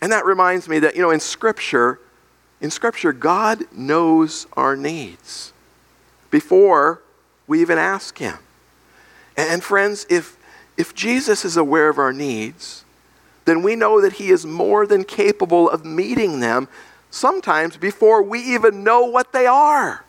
And 0.03 0.13
that 0.13 0.27
reminds 0.27 0.69
me 0.69 0.79
that, 0.81 0.97
you 0.97 1.03
know, 1.03 1.11
in 1.11 1.21
Scripture, 1.21 1.99
in 2.61 2.71
Scripture, 2.71 3.13
God 3.13 3.63
knows 3.73 4.47
our 4.53 4.77
needs 4.77 5.53
before 6.31 7.03
we 7.47 7.61
even 7.63 7.79
ask 7.79 8.19
Him. 8.19 8.37
And 9.37 9.63
friends, 9.63 10.07
if, 10.09 10.37
if 10.77 10.95
Jesus 10.95 11.45
is 11.45 11.57
aware 11.57 11.89
of 11.89 11.99
our 11.99 12.13
needs, 12.13 12.85
then 13.45 13.63
we 13.63 13.77
know 13.77 14.01
that 14.01 14.15
He 14.15 14.31
is 14.31 14.47
more 14.47 14.87
than 14.87 15.05
capable 15.05 15.69
of 15.69 15.85
meeting 15.85 16.41
them 16.41 16.69
sometimes 17.11 17.77
before 17.77 18.23
we 18.23 18.41
even 18.41 18.85
know 18.85 19.05
what 19.05 19.33
they 19.33 19.47
are, 19.47 20.05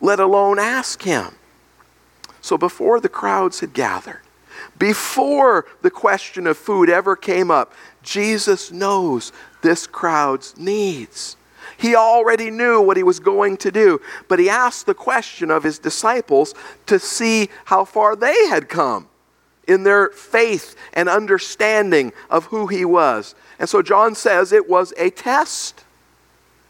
let 0.00 0.20
alone 0.20 0.58
ask 0.58 1.02
Him. 1.02 1.34
So 2.40 2.56
before 2.56 3.00
the 3.00 3.08
crowds 3.08 3.60
had 3.60 3.72
gathered, 3.72 4.20
before 4.78 5.66
the 5.82 5.90
question 5.90 6.46
of 6.46 6.56
food 6.56 6.88
ever 6.88 7.16
came 7.16 7.50
up, 7.50 7.72
Jesus 8.02 8.70
knows 8.70 9.32
this 9.62 9.86
crowd's 9.86 10.56
needs. 10.56 11.36
He 11.78 11.94
already 11.94 12.50
knew 12.50 12.80
what 12.80 12.96
he 12.96 13.02
was 13.02 13.20
going 13.20 13.56
to 13.58 13.70
do, 13.70 14.00
but 14.28 14.38
he 14.38 14.48
asked 14.48 14.86
the 14.86 14.94
question 14.94 15.50
of 15.50 15.62
his 15.62 15.78
disciples 15.78 16.54
to 16.86 16.98
see 16.98 17.50
how 17.66 17.84
far 17.84 18.16
they 18.16 18.46
had 18.48 18.68
come 18.68 19.08
in 19.66 19.82
their 19.82 20.10
faith 20.10 20.76
and 20.92 21.08
understanding 21.08 22.12
of 22.30 22.46
who 22.46 22.66
he 22.66 22.84
was. 22.84 23.34
And 23.58 23.68
so 23.68 23.82
John 23.82 24.14
says 24.14 24.52
it 24.52 24.68
was 24.68 24.92
a 24.96 25.10
test. 25.10 25.84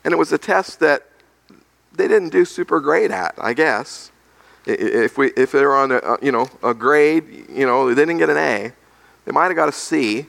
And 0.04 0.12
it 0.12 0.16
was 0.16 0.32
a 0.32 0.38
test 0.38 0.80
that 0.80 1.06
they 1.92 2.08
didn't 2.08 2.30
do 2.30 2.44
super 2.44 2.80
great 2.80 3.10
at, 3.10 3.34
I 3.38 3.52
guess. 3.52 4.10
If, 4.66 5.16
we, 5.18 5.28
if 5.36 5.52
they're 5.52 5.75
on 5.75 5.92
a, 5.92 6.18
you 6.22 6.32
know, 6.32 6.48
a 6.62 6.75
grade, 6.75 7.46
you 7.48 7.66
know, 7.66 7.88
they 7.88 8.02
didn't 8.02 8.18
get 8.18 8.30
an 8.30 8.36
A, 8.36 8.72
they 9.25 9.32
might 9.32 9.46
have 9.46 9.56
got 9.56 9.68
a 9.68 9.72
C. 9.72 10.26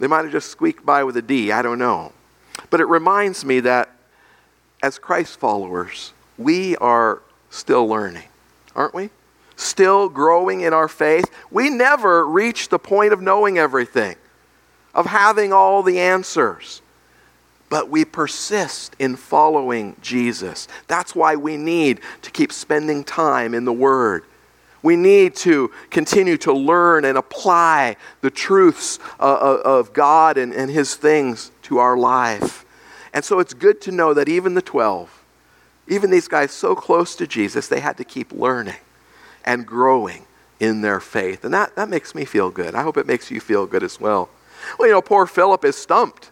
They 0.00 0.06
might 0.06 0.22
have 0.22 0.32
just 0.32 0.50
squeaked 0.50 0.86
by 0.86 1.04
with 1.04 1.16
a 1.16 1.22
D. 1.22 1.52
I 1.52 1.62
don't 1.62 1.78
know. 1.78 2.12
But 2.70 2.80
it 2.80 2.86
reminds 2.86 3.44
me 3.44 3.60
that 3.60 3.90
as 4.82 4.98
Christ 4.98 5.38
followers, 5.38 6.12
we 6.36 6.76
are 6.76 7.22
still 7.50 7.86
learning, 7.86 8.28
aren't 8.74 8.94
we? 8.94 9.10
Still 9.56 10.08
growing 10.08 10.60
in 10.60 10.72
our 10.72 10.88
faith. 10.88 11.24
We 11.50 11.70
never 11.70 12.26
reach 12.26 12.68
the 12.68 12.78
point 12.78 13.12
of 13.12 13.20
knowing 13.20 13.58
everything, 13.58 14.16
of 14.94 15.06
having 15.06 15.52
all 15.52 15.82
the 15.82 15.98
answers. 15.98 16.80
But 17.70 17.90
we 17.90 18.04
persist 18.04 18.94
in 18.98 19.16
following 19.16 19.96
Jesus. 20.00 20.68
That's 20.86 21.14
why 21.14 21.36
we 21.36 21.56
need 21.56 22.00
to 22.22 22.30
keep 22.30 22.52
spending 22.52 23.04
time 23.04 23.52
in 23.52 23.64
the 23.64 23.72
Word. 23.72 24.24
We 24.88 24.96
need 24.96 25.36
to 25.36 25.70
continue 25.90 26.38
to 26.38 26.52
learn 26.54 27.04
and 27.04 27.18
apply 27.18 27.98
the 28.22 28.30
truths 28.30 28.98
uh, 29.20 29.34
uh, 29.34 29.60
of 29.62 29.92
God 29.92 30.38
and, 30.38 30.50
and 30.50 30.70
His 30.70 30.94
things 30.94 31.50
to 31.64 31.76
our 31.76 31.98
life. 31.98 32.64
And 33.12 33.22
so 33.22 33.38
it's 33.38 33.52
good 33.52 33.82
to 33.82 33.92
know 33.92 34.14
that 34.14 34.30
even 34.30 34.54
the 34.54 34.62
12, 34.62 35.24
even 35.88 36.10
these 36.10 36.26
guys 36.26 36.52
so 36.52 36.74
close 36.74 37.16
to 37.16 37.26
Jesus, 37.26 37.68
they 37.68 37.80
had 37.80 37.98
to 37.98 38.04
keep 38.04 38.32
learning 38.32 38.78
and 39.44 39.66
growing 39.66 40.24
in 40.58 40.80
their 40.80 41.00
faith. 41.00 41.44
And 41.44 41.52
that, 41.52 41.76
that 41.76 41.90
makes 41.90 42.14
me 42.14 42.24
feel 42.24 42.50
good. 42.50 42.74
I 42.74 42.82
hope 42.82 42.96
it 42.96 43.06
makes 43.06 43.30
you 43.30 43.40
feel 43.40 43.66
good 43.66 43.82
as 43.82 44.00
well. 44.00 44.30
Well, 44.78 44.88
you 44.88 44.94
know, 44.94 45.02
poor 45.02 45.26
Philip 45.26 45.66
is 45.66 45.76
stumped. 45.76 46.30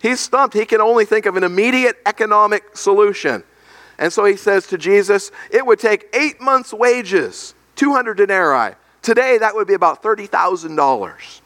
He's 0.00 0.20
stumped. 0.20 0.54
He 0.54 0.66
can 0.66 0.80
only 0.80 1.04
think 1.04 1.26
of 1.26 1.34
an 1.34 1.42
immediate 1.42 1.96
economic 2.06 2.76
solution. 2.76 3.42
And 3.98 4.12
so 4.12 4.24
he 4.24 4.36
says 4.36 4.68
to 4.68 4.78
Jesus, 4.78 5.32
It 5.50 5.66
would 5.66 5.80
take 5.80 6.06
eight 6.14 6.40
months' 6.40 6.72
wages 6.72 7.54
200 7.78 8.18
denarii. 8.18 8.74
Today, 9.00 9.38
that 9.38 9.54
would 9.54 9.66
be 9.66 9.74
about 9.74 10.02
$30,000. 10.02 11.40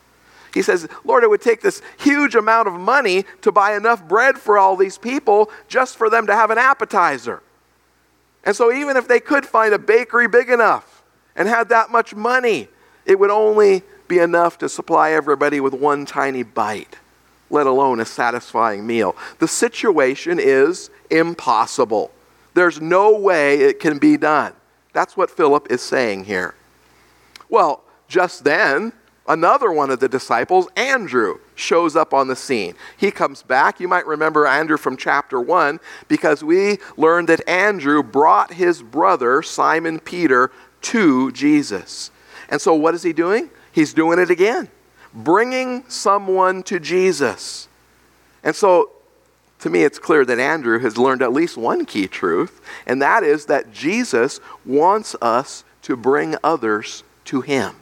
He 0.52 0.62
says, 0.62 0.88
Lord, 1.04 1.22
it 1.22 1.30
would 1.30 1.40
take 1.40 1.60
this 1.60 1.80
huge 1.98 2.34
amount 2.34 2.68
of 2.68 2.74
money 2.74 3.24
to 3.42 3.52
buy 3.52 3.76
enough 3.76 4.06
bread 4.06 4.38
for 4.38 4.58
all 4.58 4.76
these 4.76 4.98
people 4.98 5.50
just 5.68 5.96
for 5.96 6.10
them 6.10 6.26
to 6.26 6.34
have 6.34 6.50
an 6.50 6.58
appetizer. 6.58 7.42
And 8.44 8.56
so, 8.56 8.72
even 8.72 8.96
if 8.96 9.06
they 9.06 9.20
could 9.20 9.46
find 9.46 9.72
a 9.72 9.78
bakery 9.78 10.26
big 10.26 10.50
enough 10.50 11.02
and 11.36 11.48
had 11.48 11.68
that 11.68 11.90
much 11.90 12.14
money, 12.14 12.68
it 13.06 13.18
would 13.18 13.30
only 13.30 13.82
be 14.08 14.18
enough 14.18 14.58
to 14.58 14.68
supply 14.68 15.12
everybody 15.12 15.60
with 15.60 15.72
one 15.72 16.04
tiny 16.04 16.42
bite, 16.42 16.96
let 17.50 17.66
alone 17.66 18.00
a 18.00 18.04
satisfying 18.04 18.86
meal. 18.86 19.16
The 19.38 19.48
situation 19.48 20.38
is 20.40 20.90
impossible. 21.10 22.10
There's 22.54 22.80
no 22.80 23.16
way 23.16 23.60
it 23.60 23.80
can 23.80 23.98
be 23.98 24.16
done. 24.16 24.52
That's 24.92 25.16
what 25.16 25.30
Philip 25.30 25.70
is 25.70 25.80
saying 25.80 26.24
here. 26.24 26.54
Well, 27.48 27.82
just 28.08 28.44
then, 28.44 28.92
another 29.26 29.72
one 29.72 29.90
of 29.90 30.00
the 30.00 30.08
disciples, 30.08 30.68
Andrew, 30.76 31.38
shows 31.54 31.96
up 31.96 32.12
on 32.12 32.28
the 32.28 32.36
scene. 32.36 32.74
He 32.96 33.10
comes 33.10 33.42
back. 33.42 33.80
You 33.80 33.88
might 33.88 34.06
remember 34.06 34.46
Andrew 34.46 34.76
from 34.76 34.96
chapter 34.96 35.40
1 35.40 35.80
because 36.08 36.42
we 36.44 36.78
learned 36.96 37.28
that 37.28 37.46
Andrew 37.48 38.02
brought 38.02 38.54
his 38.54 38.82
brother, 38.82 39.42
Simon 39.42 39.98
Peter, 40.00 40.50
to 40.82 41.30
Jesus. 41.32 42.10
And 42.48 42.60
so, 42.60 42.74
what 42.74 42.94
is 42.94 43.02
he 43.02 43.12
doing? 43.12 43.50
He's 43.72 43.94
doing 43.94 44.18
it 44.18 44.30
again, 44.30 44.68
bringing 45.14 45.88
someone 45.88 46.62
to 46.64 46.78
Jesus. 46.78 47.68
And 48.44 48.54
so, 48.54 48.90
to 49.62 49.70
me, 49.70 49.84
it's 49.84 50.00
clear 50.00 50.24
that 50.24 50.40
Andrew 50.40 50.80
has 50.80 50.98
learned 50.98 51.22
at 51.22 51.32
least 51.32 51.56
one 51.56 51.84
key 51.84 52.08
truth, 52.08 52.60
and 52.84 53.00
that 53.00 53.22
is 53.22 53.46
that 53.46 53.72
Jesus 53.72 54.40
wants 54.66 55.14
us 55.22 55.62
to 55.82 55.94
bring 55.94 56.34
others 56.42 57.04
to 57.26 57.40
him. 57.42 57.76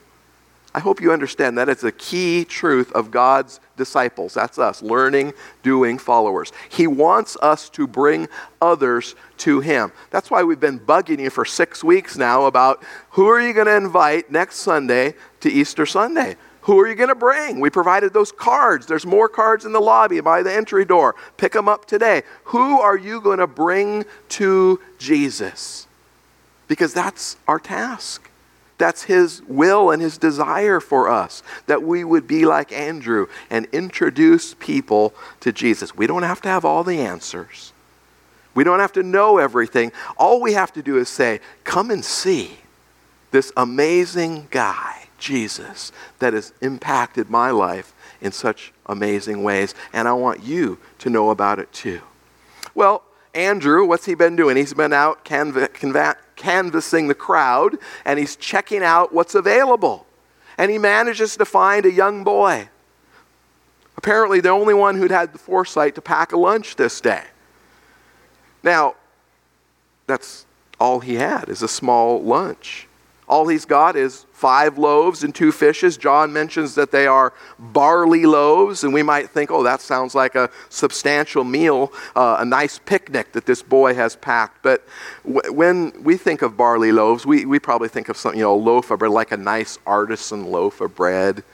I 0.75 0.81
hope 0.81 1.01
you 1.01 1.11
understand 1.11 1.57
that 1.57 1.71
it's 1.71 1.83
a 1.83 1.91
key 1.91 2.45
truth 2.45 2.93
of 2.93 3.11
God's 3.11 3.61
disciples. 3.79 4.35
That's 4.35 4.59
us, 4.59 4.83
learning, 4.83 5.33
doing 5.63 5.99
followers. 5.99 6.53
He 6.69 6.87
wants 6.87 7.37
us 7.41 7.71
to 7.71 7.89
bring 7.89 8.29
others 8.61 9.17
to 9.39 9.59
Him. 9.59 9.91
That's 10.11 10.31
why 10.31 10.45
we've 10.45 10.61
been 10.61 10.79
bugging 10.79 11.19
you 11.19 11.31
for 11.31 11.45
six 11.45 11.83
weeks 11.83 12.17
now 12.17 12.45
about 12.45 12.85
who 13.11 13.27
are 13.27 13.41
you 13.41 13.53
going 13.53 13.67
to 13.67 13.77
invite 13.77 14.31
next 14.31 14.57
Sunday 14.57 15.15
to 15.41 15.51
Easter 15.51 15.87
Sunday? 15.87 16.37
Who 16.71 16.79
are 16.79 16.87
you 16.87 16.95
going 16.95 17.09
to 17.09 17.17
bring? 17.17 17.59
We 17.59 17.69
provided 17.69 18.13
those 18.13 18.31
cards. 18.31 18.87
There's 18.87 19.05
more 19.05 19.29
cards 19.29 19.65
in 19.65 19.73
the 19.73 19.81
lobby 19.81 20.21
by 20.21 20.45
the 20.45 20.55
entry 20.55 20.85
door. 20.85 21.17
Pick 21.37 21.51
them 21.51 21.69
up 21.69 21.85
today. 21.85 22.23
Who 22.45 22.81
are 22.81 22.97
you 22.97 23.21
going 23.21 23.41
to 23.41 23.49
bring 23.49 24.05
to 24.29 24.79
Jesus? 24.97 25.89
Because 26.69 26.95
that's 26.95 27.39
our 27.49 27.59
task. 27.59 28.31
That's 28.79 29.03
his 29.03 29.43
will 29.49 29.91
and 29.91 30.01
his 30.01 30.17
desire 30.17 30.79
for 30.79 31.09
us 31.09 31.43
that 31.67 31.83
we 31.83 32.05
would 32.05 32.29
be 32.29 32.47
like 32.47 32.71
Andrew 32.71 33.27
and 33.51 33.67
introduce 33.73 34.55
people 34.55 35.13
to 35.41 35.51
Jesus. 35.51 35.97
We 35.97 36.07
don't 36.07 36.23
have 36.23 36.41
to 36.43 36.49
have 36.49 36.65
all 36.65 36.85
the 36.85 37.01
answers. 37.01 37.73
We 38.55 38.63
don't 38.63 38.79
have 38.79 38.93
to 38.93 39.03
know 39.03 39.39
everything. 39.39 39.91
All 40.17 40.41
we 40.41 40.53
have 40.53 40.73
to 40.75 40.83
do 40.83 40.99
is 40.99 41.09
say, 41.09 41.41
Come 41.65 41.91
and 41.91 42.05
see 42.05 42.59
this 43.33 43.51
amazing 43.57 44.47
guy 44.53 45.00
Jesus 45.21 45.93
that 46.19 46.33
has 46.33 46.53
impacted 46.61 47.31
my 47.31 47.51
life 47.51 47.95
in 48.21 48.33
such 48.33 48.73
amazing 48.87 49.43
ways, 49.43 49.75
and 49.93 50.09
I 50.09 50.13
want 50.15 50.43
you 50.43 50.79
to 50.99 51.11
know 51.11 51.31
about 51.31 51.59
it 51.59 51.73
too. 51.73 52.01
Well, 52.75 53.03
Andrew, 53.35 53.85
what's 53.85 54.07
he 54.07 54.15
been 54.15 54.35
doing? 54.35 54.57
He's 54.57 54.75
been 54.75 54.93
out 54.93 55.25
canvassing 55.25 57.09
the 57.09 57.15
crowd 57.15 57.77
and 58.05 58.19
he's 58.19 58.35
checking 58.35 58.83
out 58.83 59.15
what's 59.15 59.37
available. 59.37 60.07
And 60.59 60.71
he 60.71 60.79
manages 60.79 61.37
to 61.37 61.45
find 61.45 61.87
a 61.87 61.93
young 61.93 62.25
boy. 62.25 62.69
Apparently, 63.97 64.41
the 64.41 64.49
only 64.49 64.75
one 64.75 64.97
who'd 64.97 65.11
had 65.11 65.33
the 65.33 65.39
foresight 65.39 65.95
to 65.95 66.01
pack 66.01 66.33
a 66.33 66.37
lunch 66.37 66.77
this 66.77 67.01
day. 67.01 67.23
Now, 68.63 68.97
that's 70.07 70.45
all 70.81 71.01
he 71.01 71.15
had 71.15 71.49
is 71.49 71.63
a 71.63 71.69
small 71.69 72.23
lunch. 72.23 72.89
All 73.31 73.47
he's 73.47 73.65
got 73.65 73.95
is 73.95 74.27
five 74.33 74.77
loaves 74.77 75.23
and 75.23 75.33
two 75.33 75.53
fishes. 75.53 75.97
John 75.97 76.33
mentions 76.33 76.75
that 76.75 76.91
they 76.91 77.07
are 77.07 77.33
barley 77.61 78.27
loaves, 78.27 78.83
and 78.83 78.93
we 78.93 79.05
might 79.05 79.31
think, 79.31 79.53
oh, 79.53 79.63
that 79.63 79.81
sounds 79.81 80.17
like 80.17 80.35
a 80.35 80.51
substantial 80.69 81.45
meal, 81.45 81.93
uh, 82.17 82.39
a 82.41 82.45
nice 82.45 82.81
picnic 82.81 83.31
that 83.35 83.47
this 83.47 83.63
boy 83.63 83.95
has 83.95 84.17
packed. 84.17 84.65
But 84.65 84.85
w- 85.25 85.53
when 85.53 86.03
we 86.03 86.17
think 86.17 86.43
of 86.43 86.57
barley 86.57 86.91
loaves, 86.91 87.25
we, 87.25 87.45
we 87.45 87.61
probably 87.61 87.89
think 87.89 88.09
of 88.09 88.17
something, 88.17 88.41
you 88.41 88.45
know, 88.45 88.55
a 88.55 88.57
loaf 88.57 88.91
of 88.91 88.99
bread, 88.99 89.13
like 89.13 89.31
a 89.31 89.37
nice 89.37 89.79
artisan 89.87 90.51
loaf 90.51 90.81
of 90.81 90.97
bread. 90.97 91.45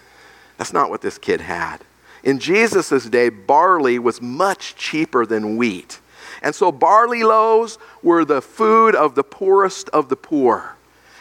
That's 0.56 0.72
not 0.72 0.88
what 0.88 1.02
this 1.02 1.18
kid 1.18 1.42
had. 1.42 1.82
In 2.24 2.38
Jesus' 2.38 3.04
day, 3.04 3.28
barley 3.28 3.98
was 3.98 4.22
much 4.22 4.76
cheaper 4.76 5.26
than 5.26 5.58
wheat. 5.58 6.00
And 6.40 6.54
so 6.54 6.72
barley 6.72 7.22
loaves 7.22 7.76
were 8.02 8.24
the 8.24 8.40
food 8.40 8.94
of 8.94 9.14
the 9.14 9.22
poorest 9.22 9.90
of 9.90 10.08
the 10.08 10.16
poor. 10.16 10.75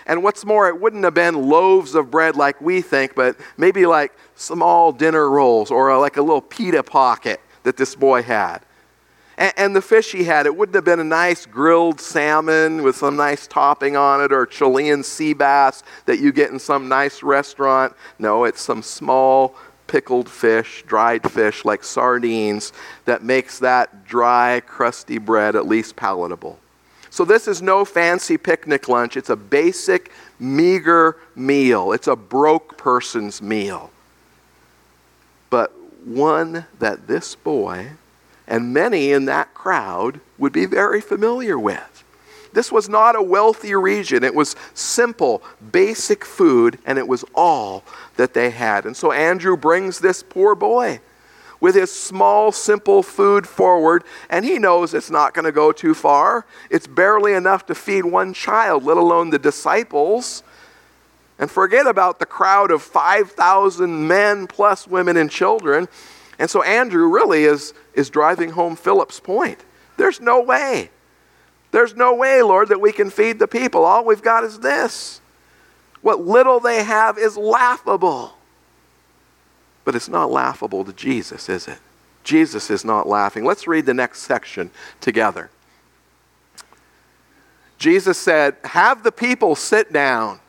And 0.06 0.22
what's 0.22 0.46
more, 0.46 0.68
it 0.68 0.80
wouldn't 0.80 1.04
have 1.04 1.14
been 1.14 1.50
loaves 1.50 1.96
of 1.96 2.12
bread 2.12 2.36
like 2.36 2.62
we 2.62 2.82
think, 2.82 3.16
but 3.16 3.38
maybe 3.58 3.86
like 3.86 4.14
small 4.36 4.92
dinner 4.92 5.30
rolls 5.30 5.72
or 5.72 5.90
a, 5.90 6.00
like 6.00 6.18
a 6.18 6.22
little 6.22 6.42
pita 6.42 6.84
pocket 6.84 7.42
that 7.64 7.78
this 7.78 7.96
boy 7.96 8.22
had. 8.22 8.60
And, 9.38 9.54
and, 9.58 9.76
the 9.76 9.82
fish 9.82 10.12
he 10.12 10.24
had, 10.24 10.46
it 10.46 10.56
wouldn't 10.56 10.76
have 10.76 10.86
been 10.86 11.00
a 11.00 11.04
nice 11.04 11.46
grilled 11.46 12.00
salmon 12.00 12.84
with 12.84 12.96
some 12.96 13.18
nice 13.18 13.48
topping 13.48 13.98
on 13.98 14.22
it 14.22 14.32
or 14.32 14.46
Chilean 14.46 15.04
sea 15.04 15.34
bass 15.34 15.84
that 16.06 16.20
you 16.20 16.32
get 16.32 16.52
in 16.52 16.60
some 16.60 16.88
nice 16.88 17.22
restaurant. 17.22 17.94
No, 18.18 18.46
it's 18.46 18.62
some 18.62 18.82
small 18.82 19.56
pickled 19.88 20.30
fish, 20.30 20.84
dried 20.88 21.30
fish 21.32 21.66
like 21.66 21.84
sardines 21.84 22.72
that 23.06 23.24
makes 23.24 23.60
that 23.60 24.06
dry, 24.06 24.62
crusty 24.66 25.18
bread 25.18 25.56
at 25.56 25.68
least 25.68 25.96
palatable. 25.96 26.60
So, 27.16 27.24
this 27.24 27.48
is 27.48 27.62
no 27.62 27.86
fancy 27.86 28.36
picnic 28.36 28.90
lunch. 28.90 29.16
It's 29.16 29.30
a 29.30 29.38
basic, 29.38 30.12
meager 30.38 31.16
meal. 31.34 31.94
It's 31.94 32.08
a 32.08 32.16
broke 32.18 32.78
person's 32.78 33.42
meal. 33.42 33.90
But 35.50 35.72
one 36.04 36.66
that 36.80 37.08
this 37.08 37.34
boy 37.34 37.92
and 38.50 38.74
many 38.74 39.14
in 39.14 39.24
that 39.28 39.54
crowd 39.54 40.20
would 40.38 40.52
be 40.52 40.66
very 40.66 41.00
familiar 41.00 41.58
with. 41.58 42.04
This 42.52 42.70
was 42.70 42.90
not 42.90 43.16
a 43.16 43.22
wealthy 43.22 43.74
region. 43.76 44.26
It 44.26 44.36
was 44.36 44.58
simple, 44.74 45.42
basic 45.72 46.26
food, 46.26 46.80
and 46.86 46.98
it 46.98 47.08
was 47.08 47.24
all 47.34 47.86
that 48.18 48.34
they 48.34 48.50
had. 48.50 48.86
And 48.86 48.98
so 48.98 49.14
Andrew 49.14 49.56
brings 49.56 50.00
this 50.00 50.22
poor 50.22 50.54
boy 50.54 51.00
with 51.60 51.76
his 51.76 51.92
small, 51.92 52.52
simple 52.52 53.04
food 53.04 53.48
forward, 53.48 54.04
and 54.30 54.46
he 54.46 54.60
knows 54.60 54.94
it's 54.94 55.10
not 55.10 55.34
going 55.34 55.46
to 55.46 55.52
go 55.52 55.72
too 55.72 55.94
far. 55.94 56.46
It's 56.70 56.88
barely 56.88 57.34
enough 57.34 57.66
to 57.68 57.76
feed 57.76 58.06
one 58.06 58.34
child, 58.34 58.84
let 58.84 58.98
alone 58.98 59.30
the 59.30 59.40
disciples. 59.40 60.44
And 61.38 61.52
forget 61.52 61.86
about 61.86 62.20
the 62.20 62.26
crowd 62.26 62.72
of 62.72 62.82
5,000 62.82 64.08
men 64.08 64.48
plus 64.48 64.88
women 64.88 65.18
and 65.18 65.30
children. 65.30 65.88
And 66.40 66.50
so 66.50 66.62
Andrew 66.64 67.08
really 67.08 67.44
is, 67.44 67.74
is 67.94 68.10
driving 68.10 68.52
home 68.52 68.76
Philip's 68.76 69.20
point. 69.20 69.60
There's 69.98 70.22
no 70.22 70.42
way 70.42 70.90
there's 71.76 71.94
no 71.94 72.16
way, 72.16 72.42
Lord, 72.42 72.70
that 72.70 72.80
we 72.80 72.94
can 72.94 73.10
feed 73.10 73.38
the 73.38 73.50
people. 73.50 73.84
All 73.84 74.06
we've 74.06 74.22
got 74.22 74.46
is 74.46 74.60
this. 74.60 75.20
What 76.02 76.22
little 76.22 76.62
they 76.62 76.86
have 76.86 77.18
is 77.18 77.36
laughable. 77.36 78.35
But 79.86 79.96
it's 79.96 80.10
not 80.10 80.32
laughable 80.32 80.84
to 80.84 80.92
Jesus, 80.92 81.48
is 81.48 81.68
it? 81.68 81.78
Jesus 82.24 82.72
is 82.72 82.84
not 82.84 83.08
laughing. 83.08 83.46
Let's 83.46 83.68
read 83.68 83.86
the 83.86 83.94
next 83.94 84.24
section 84.24 84.72
together. 85.00 85.52
Jesus 87.78 88.18
said, 88.18 88.58
Have 88.64 89.04
the 89.04 89.12
people 89.12 89.56
sit 89.56 89.94
down. 89.94 90.40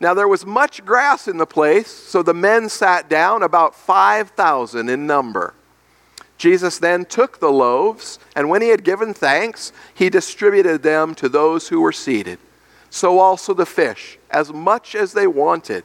Now 0.00 0.14
there 0.14 0.26
was 0.26 0.44
much 0.44 0.84
grass 0.84 1.28
in 1.28 1.36
the 1.36 1.46
place, 1.46 1.88
so 1.88 2.24
the 2.24 2.34
men 2.34 2.68
sat 2.68 3.08
down, 3.08 3.44
about 3.44 3.76
5,000 3.76 4.88
in 4.88 5.06
number. 5.06 5.54
Jesus 6.38 6.78
then 6.78 7.04
took 7.04 7.38
the 7.38 7.52
loaves, 7.52 8.18
and 8.34 8.50
when 8.50 8.62
he 8.62 8.70
had 8.70 8.82
given 8.82 9.14
thanks, 9.14 9.72
he 9.94 10.10
distributed 10.10 10.82
them 10.82 11.14
to 11.14 11.28
those 11.28 11.68
who 11.68 11.80
were 11.80 11.92
seated. 11.92 12.40
So 12.90 13.20
also 13.20 13.54
the 13.54 13.64
fish, 13.64 14.18
as 14.28 14.52
much 14.52 14.96
as 14.96 15.12
they 15.12 15.28
wanted. 15.28 15.84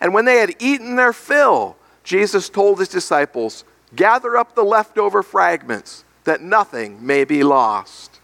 And 0.00 0.14
when 0.14 0.26
they 0.26 0.36
had 0.36 0.54
eaten 0.60 0.94
their 0.94 1.12
fill, 1.12 1.76
Jesus 2.04 2.48
told 2.48 2.78
his 2.78 2.88
disciples, 2.88 3.64
Gather 3.94 4.36
up 4.36 4.54
the 4.54 4.64
leftover 4.64 5.22
fragments, 5.22 6.04
that 6.24 6.40
nothing 6.40 7.04
may 7.04 7.24
be 7.24 7.42
lost. 7.42 8.20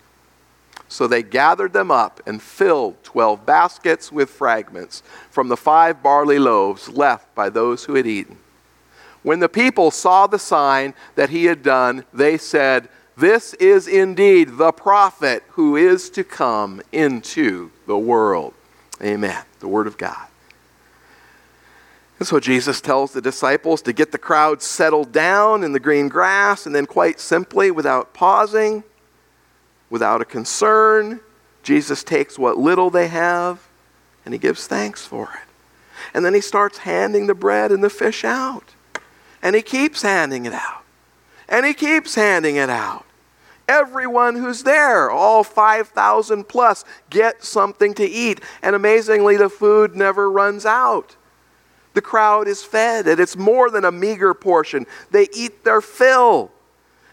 So 0.89 1.07
they 1.07 1.23
gathered 1.23 1.73
them 1.73 1.91
up 1.91 2.21
and 2.27 2.41
filled 2.41 3.03
twelve 3.03 3.45
baskets 3.45 4.13
with 4.13 4.31
fragments 4.31 5.03
from 5.31 5.49
the 5.49 5.57
five 5.57 6.03
barley 6.03 6.39
loaves 6.39 6.89
left 6.89 7.35
by 7.35 7.51
those 7.51 7.85
who 7.85 7.95
had 7.95 8.07
eaten. 8.07 8.39
When 9.23 9.41
the 9.41 9.49
people 9.49 9.91
saw 9.91 10.29
the 10.29 10.39
sign 10.39 10.95
that 11.17 11.31
he 11.31 11.47
had 11.47 11.65
done, 11.65 12.05
they 12.13 12.39
said, 12.39 12.89
This 13.17 13.55
is 13.55 13.89
indeed 13.89 14.57
the 14.57 14.71
prophet 14.71 15.43
who 15.51 15.75
is 15.75 16.09
to 16.11 16.23
come 16.23 16.81
into 16.93 17.73
the 17.87 17.99
world. 17.99 18.55
Amen. 19.03 19.43
The 19.59 19.69
Word 19.69 19.89
of 19.89 19.99
God. 19.99 20.29
And 22.19 22.27
so 22.27 22.41
Jesus 22.41 22.81
tells 22.81 23.13
the 23.13 23.21
disciples 23.21 23.83
to 23.83 23.93
get 23.93 24.11
the 24.11 24.19
crowd 24.19 24.63
settled 24.63 25.13
down 25.13 25.63
in 25.63 25.73
the 25.73 25.81
green 25.81 26.09
grass, 26.09 26.65
and 26.65 26.75
then, 26.75 26.87
quite 26.87 27.21
simply, 27.21 27.71
without 27.71 28.15
pausing, 28.15 28.85
without 29.91 30.21
a 30.23 30.25
concern, 30.25 31.21
Jesus 31.63 32.05
takes 32.05 32.39
what 32.39 32.57
little 32.57 32.91
they 32.91 33.09
have 33.09 33.67
and 34.27 34.35
he 34.35 34.39
gives 34.39 34.67
thanks 34.67 35.07
for 35.07 35.31
it. 35.35 35.49
And 36.13 36.25
then 36.25 36.35
he 36.35 36.41
starts 36.41 36.79
handing 36.79 37.29
the 37.29 37.35
bread 37.35 37.73
and 37.73 37.83
the 37.83 37.89
fish 37.89 38.25
out. 38.25 38.75
And 39.41 39.55
he 39.55 39.63
keeps 39.63 40.03
handing 40.03 40.47
it 40.47 40.53
out. 40.53 40.85
And 41.49 41.65
he 41.65 41.73
keeps 41.73 42.17
handing 42.17 42.57
it 42.57 42.69
out. 42.69 43.07
Everyone 43.69 44.37
who's 44.37 44.65
there, 44.65 45.11
all 45.11 45.45
5,000 45.45 46.49
plus, 46.49 46.85
get 47.09 47.45
something 47.45 47.95
to 47.95 48.05
eat. 48.05 48.41
And 48.63 48.77
amazingly, 48.77 49.37
the 49.37 49.49
food 49.49 49.95
never 49.95 50.31
runs 50.31 50.67
out. 50.67 51.17
The 51.97 52.03
crowd 52.03 52.47
is 52.47 52.63
fed, 52.63 53.09
and 53.09 53.19
it's 53.19 53.37
more 53.37 53.71
than 53.71 53.87
a 53.87 53.91
meager 53.91 54.35
portion. 54.35 54.85
They 55.11 55.29
eat 55.35 55.65
their 55.65 55.81
fill, 55.81 56.53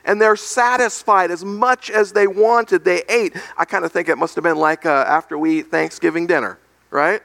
and 0.04 0.22
they're 0.22 0.36
satisfied 0.36 1.32
as 1.32 1.46
much 1.46 1.90
as 1.90 2.12
they 2.12 2.28
wanted. 2.28 2.84
They 2.84 3.02
ate. 3.08 3.34
I 3.58 3.64
kind 3.64 3.86
of 3.86 3.94
think 3.94 4.10
it 4.10 4.18
must 4.18 4.36
have 4.36 4.44
been 4.44 4.58
like 4.58 4.86
uh, 4.86 5.06
after 5.08 5.38
we 5.38 5.60
eat 5.60 5.72
Thanksgiving 5.72 6.28
dinner, 6.28 6.60
right? 6.90 7.22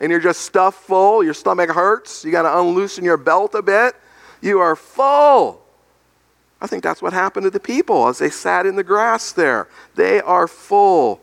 And 0.00 0.12
you're 0.12 0.20
just 0.20 0.42
stuffed 0.42 0.78
full, 0.84 1.24
your 1.24 1.34
stomach 1.34 1.70
hurts, 1.70 2.24
you 2.24 2.30
got 2.30 2.42
to 2.42 2.60
unloosen 2.60 3.04
your 3.04 3.16
belt 3.16 3.56
a 3.56 3.62
bit 3.62 3.96
you 4.40 4.60
are 4.60 4.76
full. 4.76 5.62
I 6.60 6.66
think 6.66 6.82
that's 6.82 7.02
what 7.02 7.12
happened 7.12 7.44
to 7.44 7.50
the 7.50 7.60
people 7.60 8.08
as 8.08 8.18
they 8.18 8.30
sat 8.30 8.66
in 8.66 8.76
the 8.76 8.84
grass 8.84 9.32
there. 9.32 9.68
They 9.94 10.20
are 10.20 10.46
full. 10.46 11.20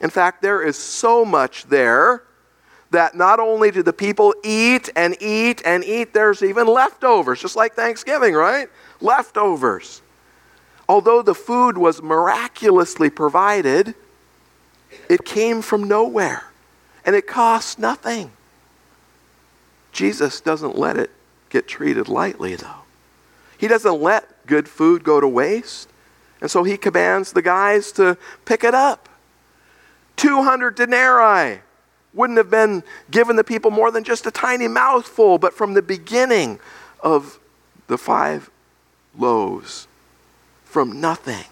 In 0.00 0.10
fact, 0.10 0.42
there 0.42 0.62
is 0.62 0.76
so 0.76 1.24
much 1.24 1.64
there 1.66 2.24
that 2.94 3.14
not 3.14 3.40
only 3.40 3.70
do 3.70 3.82
the 3.82 3.92
people 3.92 4.34
eat 4.44 4.88
and 4.96 5.16
eat 5.20 5.62
and 5.64 5.84
eat, 5.84 6.14
there's 6.14 6.42
even 6.42 6.66
leftovers, 6.66 7.40
just 7.40 7.56
like 7.56 7.74
Thanksgiving, 7.74 8.34
right? 8.34 8.68
Leftovers. 9.00 10.00
Although 10.88 11.22
the 11.22 11.34
food 11.34 11.76
was 11.76 12.02
miraculously 12.02 13.10
provided, 13.10 13.94
it 15.08 15.24
came 15.24 15.60
from 15.60 15.84
nowhere 15.84 16.44
and 17.04 17.16
it 17.16 17.26
cost 17.26 17.78
nothing. 17.78 18.30
Jesus 19.92 20.40
doesn't 20.40 20.78
let 20.78 20.96
it 20.96 21.10
get 21.50 21.66
treated 21.66 22.08
lightly, 22.08 22.54
though. 22.54 22.82
He 23.58 23.66
doesn't 23.66 24.00
let 24.00 24.46
good 24.46 24.68
food 24.68 25.02
go 25.02 25.20
to 25.20 25.28
waste. 25.28 25.88
And 26.40 26.50
so 26.50 26.62
he 26.62 26.76
commands 26.76 27.32
the 27.32 27.42
guys 27.42 27.90
to 27.92 28.18
pick 28.44 28.62
it 28.62 28.74
up. 28.74 29.08
200 30.16 30.76
denarii 30.76 31.60
wouldn't 32.14 32.36
have 32.36 32.50
been 32.50 32.82
given 33.10 33.36
the 33.36 33.44
people 33.44 33.70
more 33.70 33.90
than 33.90 34.04
just 34.04 34.26
a 34.26 34.30
tiny 34.30 34.68
mouthful, 34.68 35.38
but 35.38 35.52
from 35.52 35.74
the 35.74 35.82
beginning 35.82 36.58
of 37.00 37.38
the 37.88 37.98
five 37.98 38.50
loaves, 39.16 39.88
from 40.64 41.00
nothing, 41.00 41.44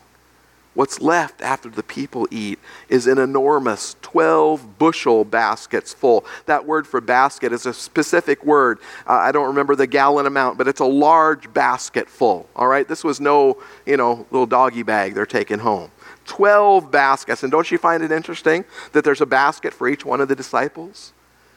What's 0.75 1.03
left 1.03 1.43
after 1.43 1.69
the 1.69 1.83
people 1.83 2.27
eat 2.31 2.59
is 2.89 3.07
an 3.07 3.19
enormous 3.19 3.95
12 4.01 4.79
bushel 4.79 5.23
baskets 5.23 5.93
full. 5.93 6.25
That 6.47 6.65
word 6.65 6.87
for 6.87 7.03
basket 7.03 7.53
is 7.53 7.67
a 7.67 7.75
specific 7.75 8.43
word. 8.43 8.79
Uh, 9.07 9.13
I 9.13 9.33
don't 9.33 9.49
remember 9.49 9.77
the 9.77 9.87
gallon 9.87 10.25
amount, 10.25 10.57
but 10.57 10.69
it's 10.69 10.81
a 10.81 10.87
large 10.87 11.53
basket 11.53 12.09
full. 12.09 12.49
All 12.57 12.69
right? 12.69 12.89
This 12.89 13.05
was 13.05 13.21
no, 13.21 13.59
you 13.85 13.99
know, 13.99 14.27
little 14.31 14.47
doggy 14.47 14.83
bag 14.83 15.15
they're 15.15 15.27
taking 15.27 15.59
home. 15.59 15.91
12 16.25 16.91
baskets. 16.91 17.43
And 17.43 17.51
don't 17.51 17.71
you 17.71 17.79
find 17.79 18.03
it 18.03 18.13
interesting 18.13 18.65
that 18.93 19.05
there's 19.05 19.21
a 19.21 19.27
basket 19.27 19.73
for 19.73 19.89
each 19.89 20.05
one 20.05 20.21
of 20.21 20.29
the 20.29 20.37
disciples? 20.37 21.13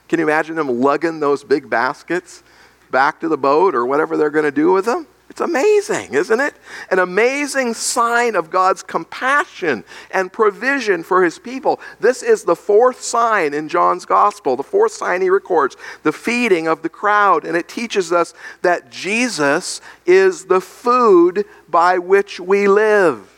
Can 0.07 0.19
you 0.19 0.25
imagine 0.25 0.55
them 0.55 0.81
lugging 0.81 1.19
those 1.19 1.43
big 1.43 1.69
baskets 1.69 2.43
back 2.91 3.19
to 3.19 3.27
the 3.27 3.37
boat 3.37 3.75
or 3.75 3.85
whatever 3.85 4.17
they're 4.17 4.29
going 4.29 4.45
to 4.45 4.51
do 4.51 4.71
with 4.71 4.85
them? 4.85 5.07
It's 5.29 5.41
amazing, 5.41 6.13
isn't 6.13 6.39
it? 6.39 6.53
An 6.91 6.99
amazing 6.99 7.73
sign 7.73 8.35
of 8.35 8.51
God's 8.51 8.83
compassion 8.83 9.83
and 10.11 10.31
provision 10.31 11.03
for 11.03 11.23
his 11.23 11.39
people. 11.39 11.79
This 11.99 12.21
is 12.21 12.43
the 12.43 12.55
fourth 12.55 13.01
sign 13.01 13.53
in 13.53 13.67
John's 13.67 14.05
gospel, 14.05 14.55
the 14.55 14.63
fourth 14.63 14.91
sign 14.91 15.21
he 15.21 15.29
records, 15.29 15.75
the 16.03 16.13
feeding 16.13 16.67
of 16.67 16.83
the 16.83 16.89
crowd. 16.89 17.43
And 17.43 17.57
it 17.57 17.67
teaches 17.67 18.11
us 18.11 18.33
that 18.61 18.91
Jesus 18.91 19.81
is 20.05 20.45
the 20.45 20.61
food 20.61 21.45
by 21.67 21.97
which 21.97 22.39
we 22.39 22.67
live. 22.67 23.34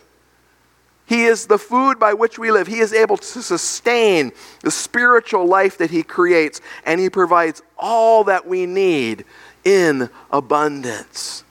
He 1.07 1.23
is 1.23 1.47
the 1.47 1.57
food 1.57 1.99
by 1.99 2.13
which 2.13 2.37
we 2.37 2.51
live. 2.51 2.67
He 2.67 2.79
is 2.79 2.93
able 2.93 3.17
to 3.17 3.41
sustain 3.41 4.31
the 4.61 4.71
spiritual 4.71 5.45
life 5.45 5.77
that 5.77 5.89
He 5.89 6.03
creates, 6.03 6.61
and 6.85 6.99
He 6.99 7.09
provides 7.09 7.63
all 7.77 8.25
that 8.25 8.45
we 8.45 8.65
need 8.65 9.23
in 9.63 10.09
abundance. 10.31 11.43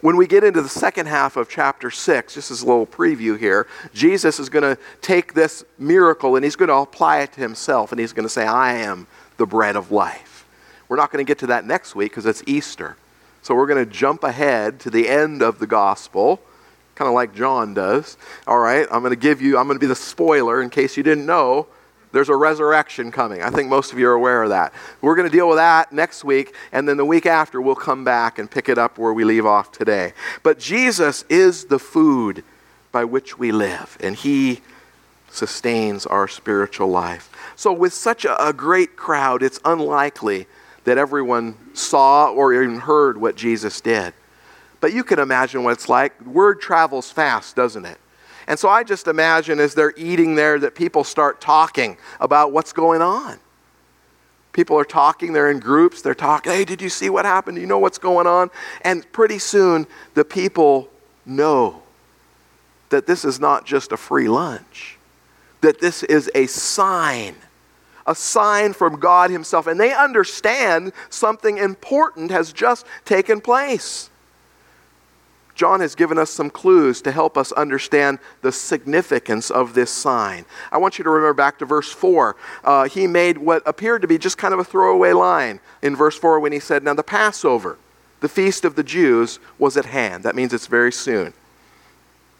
When 0.00 0.16
we 0.16 0.26
get 0.26 0.44
into 0.44 0.62
the 0.62 0.68
second 0.68 1.06
half 1.06 1.36
of 1.36 1.48
chapter 1.48 1.90
6, 1.90 2.34
just 2.34 2.50
as 2.50 2.62
a 2.62 2.66
little 2.66 2.86
preview 2.86 3.38
here, 3.38 3.66
Jesus 3.92 4.40
is 4.40 4.48
going 4.48 4.62
to 4.62 4.80
take 5.02 5.34
this 5.34 5.62
miracle 5.78 6.36
and 6.36 6.44
he's 6.44 6.56
going 6.56 6.70
to 6.70 6.76
apply 6.76 7.20
it 7.20 7.34
to 7.34 7.40
himself 7.40 7.92
and 7.92 8.00
he's 8.00 8.14
going 8.14 8.24
to 8.24 8.30
say, 8.30 8.46
I 8.46 8.74
am 8.74 9.06
the 9.36 9.44
bread 9.44 9.76
of 9.76 9.90
life. 9.90 10.46
We're 10.88 10.96
not 10.96 11.12
going 11.12 11.24
to 11.24 11.28
get 11.28 11.38
to 11.40 11.48
that 11.48 11.66
next 11.66 11.94
week 11.94 12.12
because 12.12 12.24
it's 12.24 12.42
Easter. 12.46 12.96
So 13.42 13.54
we're 13.54 13.66
going 13.66 13.84
to 13.84 13.90
jump 13.90 14.24
ahead 14.24 14.80
to 14.80 14.90
the 14.90 15.06
end 15.06 15.42
of 15.42 15.58
the 15.58 15.66
gospel, 15.66 16.40
kind 17.00 17.08
of 17.08 17.14
like 17.14 17.34
John 17.34 17.72
does. 17.72 18.18
All 18.46 18.58
right, 18.58 18.86
I'm 18.90 19.00
going 19.00 19.08
to 19.14 19.16
give 19.18 19.40
you, 19.40 19.56
I'm 19.56 19.66
going 19.66 19.76
to 19.76 19.80
be 19.80 19.86
the 19.86 19.94
spoiler 19.94 20.60
in 20.60 20.68
case 20.68 20.98
you 20.98 21.02
didn't 21.02 21.24
know. 21.24 21.66
There's 22.12 22.28
a 22.28 22.36
resurrection 22.36 23.10
coming. 23.10 23.40
I 23.40 23.48
think 23.48 23.70
most 23.70 23.90
of 23.90 23.98
you 23.98 24.06
are 24.08 24.12
aware 24.12 24.42
of 24.42 24.50
that. 24.50 24.74
We're 25.00 25.14
going 25.14 25.26
to 25.26 25.34
deal 25.34 25.48
with 25.48 25.56
that 25.56 25.94
next 25.94 26.24
week, 26.24 26.54
and 26.72 26.86
then 26.86 26.98
the 26.98 27.04
week 27.06 27.24
after, 27.24 27.58
we'll 27.58 27.74
come 27.74 28.04
back 28.04 28.38
and 28.38 28.50
pick 28.50 28.68
it 28.68 28.76
up 28.76 28.98
where 28.98 29.14
we 29.14 29.24
leave 29.24 29.46
off 29.46 29.72
today. 29.72 30.12
But 30.42 30.58
Jesus 30.58 31.24
is 31.30 31.64
the 31.64 31.78
food 31.78 32.44
by 32.92 33.04
which 33.04 33.38
we 33.38 33.50
live, 33.50 33.96
and 34.00 34.14
He 34.14 34.60
sustains 35.30 36.04
our 36.04 36.28
spiritual 36.28 36.88
life. 36.88 37.30
So, 37.56 37.72
with 37.72 37.94
such 37.94 38.26
a, 38.26 38.52
great 38.54 38.96
crowd, 38.96 39.42
it's 39.42 39.58
unlikely 39.64 40.46
that 40.84 40.98
everyone 40.98 41.56
saw 41.72 42.30
or 42.30 42.52
even 42.52 42.80
heard 42.80 43.16
what 43.16 43.36
Jesus 43.36 43.80
did. 43.80 44.12
But 44.80 44.92
you 44.92 45.04
can 45.04 45.18
imagine 45.18 45.62
what 45.62 45.72
it's 45.72 45.88
like. 45.88 46.20
Word 46.24 46.60
travels 46.60 47.10
fast, 47.10 47.54
doesn't 47.56 47.84
it? 47.84 47.98
And 48.46 48.58
so 48.58 48.68
I 48.68 48.82
just 48.82 49.06
imagine 49.06 49.60
as 49.60 49.74
they're 49.74 49.94
eating 49.96 50.34
there 50.34 50.58
that 50.58 50.74
people 50.74 51.04
start 51.04 51.40
talking 51.40 51.98
about 52.18 52.52
what's 52.52 52.72
going 52.72 53.02
on. 53.02 53.38
People 54.52 54.76
are 54.76 54.84
talking, 54.84 55.32
they're 55.32 55.50
in 55.50 55.60
groups, 55.60 56.02
they're 56.02 56.14
talking, 56.14 56.52
hey, 56.52 56.64
did 56.64 56.82
you 56.82 56.88
see 56.88 57.08
what 57.08 57.24
happened? 57.24 57.56
Do 57.56 57.60
you 57.60 57.68
know 57.68 57.78
what's 57.78 57.98
going 57.98 58.26
on? 58.26 58.50
And 58.82 59.10
pretty 59.12 59.38
soon 59.38 59.86
the 60.14 60.24
people 60.24 60.90
know 61.24 61.82
that 62.88 63.06
this 63.06 63.24
is 63.24 63.38
not 63.38 63.64
just 63.64 63.92
a 63.92 63.96
free 63.96 64.28
lunch, 64.28 64.98
that 65.60 65.80
this 65.80 66.02
is 66.02 66.28
a 66.34 66.46
sign, 66.46 67.36
a 68.06 68.14
sign 68.16 68.72
from 68.72 68.98
God 68.98 69.30
Himself. 69.30 69.68
And 69.68 69.78
they 69.78 69.94
understand 69.94 70.92
something 71.08 71.58
important 71.58 72.32
has 72.32 72.52
just 72.52 72.84
taken 73.04 73.40
place. 73.40 74.09
John 75.54 75.80
has 75.80 75.94
given 75.94 76.18
us 76.18 76.30
some 76.30 76.50
clues 76.50 77.02
to 77.02 77.12
help 77.12 77.36
us 77.36 77.52
understand 77.52 78.18
the 78.42 78.52
significance 78.52 79.50
of 79.50 79.74
this 79.74 79.90
sign. 79.90 80.44
I 80.72 80.78
want 80.78 80.98
you 80.98 81.04
to 81.04 81.10
remember 81.10 81.34
back 81.34 81.58
to 81.58 81.64
verse 81.64 81.90
4. 81.92 82.36
Uh, 82.64 82.84
he 82.88 83.06
made 83.06 83.38
what 83.38 83.62
appeared 83.66 84.02
to 84.02 84.08
be 84.08 84.18
just 84.18 84.38
kind 84.38 84.54
of 84.54 84.60
a 84.60 84.64
throwaway 84.64 85.12
line 85.12 85.60
in 85.82 85.96
verse 85.96 86.18
4 86.18 86.40
when 86.40 86.52
he 86.52 86.60
said, 86.60 86.82
Now 86.82 86.94
the 86.94 87.02
Passover, 87.02 87.78
the 88.20 88.28
feast 88.28 88.64
of 88.64 88.74
the 88.74 88.82
Jews, 88.82 89.38
was 89.58 89.76
at 89.76 89.86
hand. 89.86 90.24
That 90.24 90.34
means 90.34 90.52
it's 90.52 90.66
very 90.66 90.92
soon. 90.92 91.32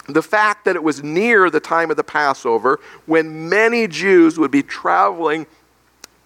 The 0.06 0.22
fact 0.22 0.64
that 0.64 0.76
it 0.76 0.82
was 0.82 1.02
near 1.02 1.50
the 1.50 1.60
time 1.60 1.90
of 1.90 1.96
the 1.96 2.04
Passover, 2.04 2.80
when 3.06 3.48
many 3.48 3.86
Jews 3.86 4.38
would 4.38 4.50
be 4.50 4.62
traveling 4.62 5.46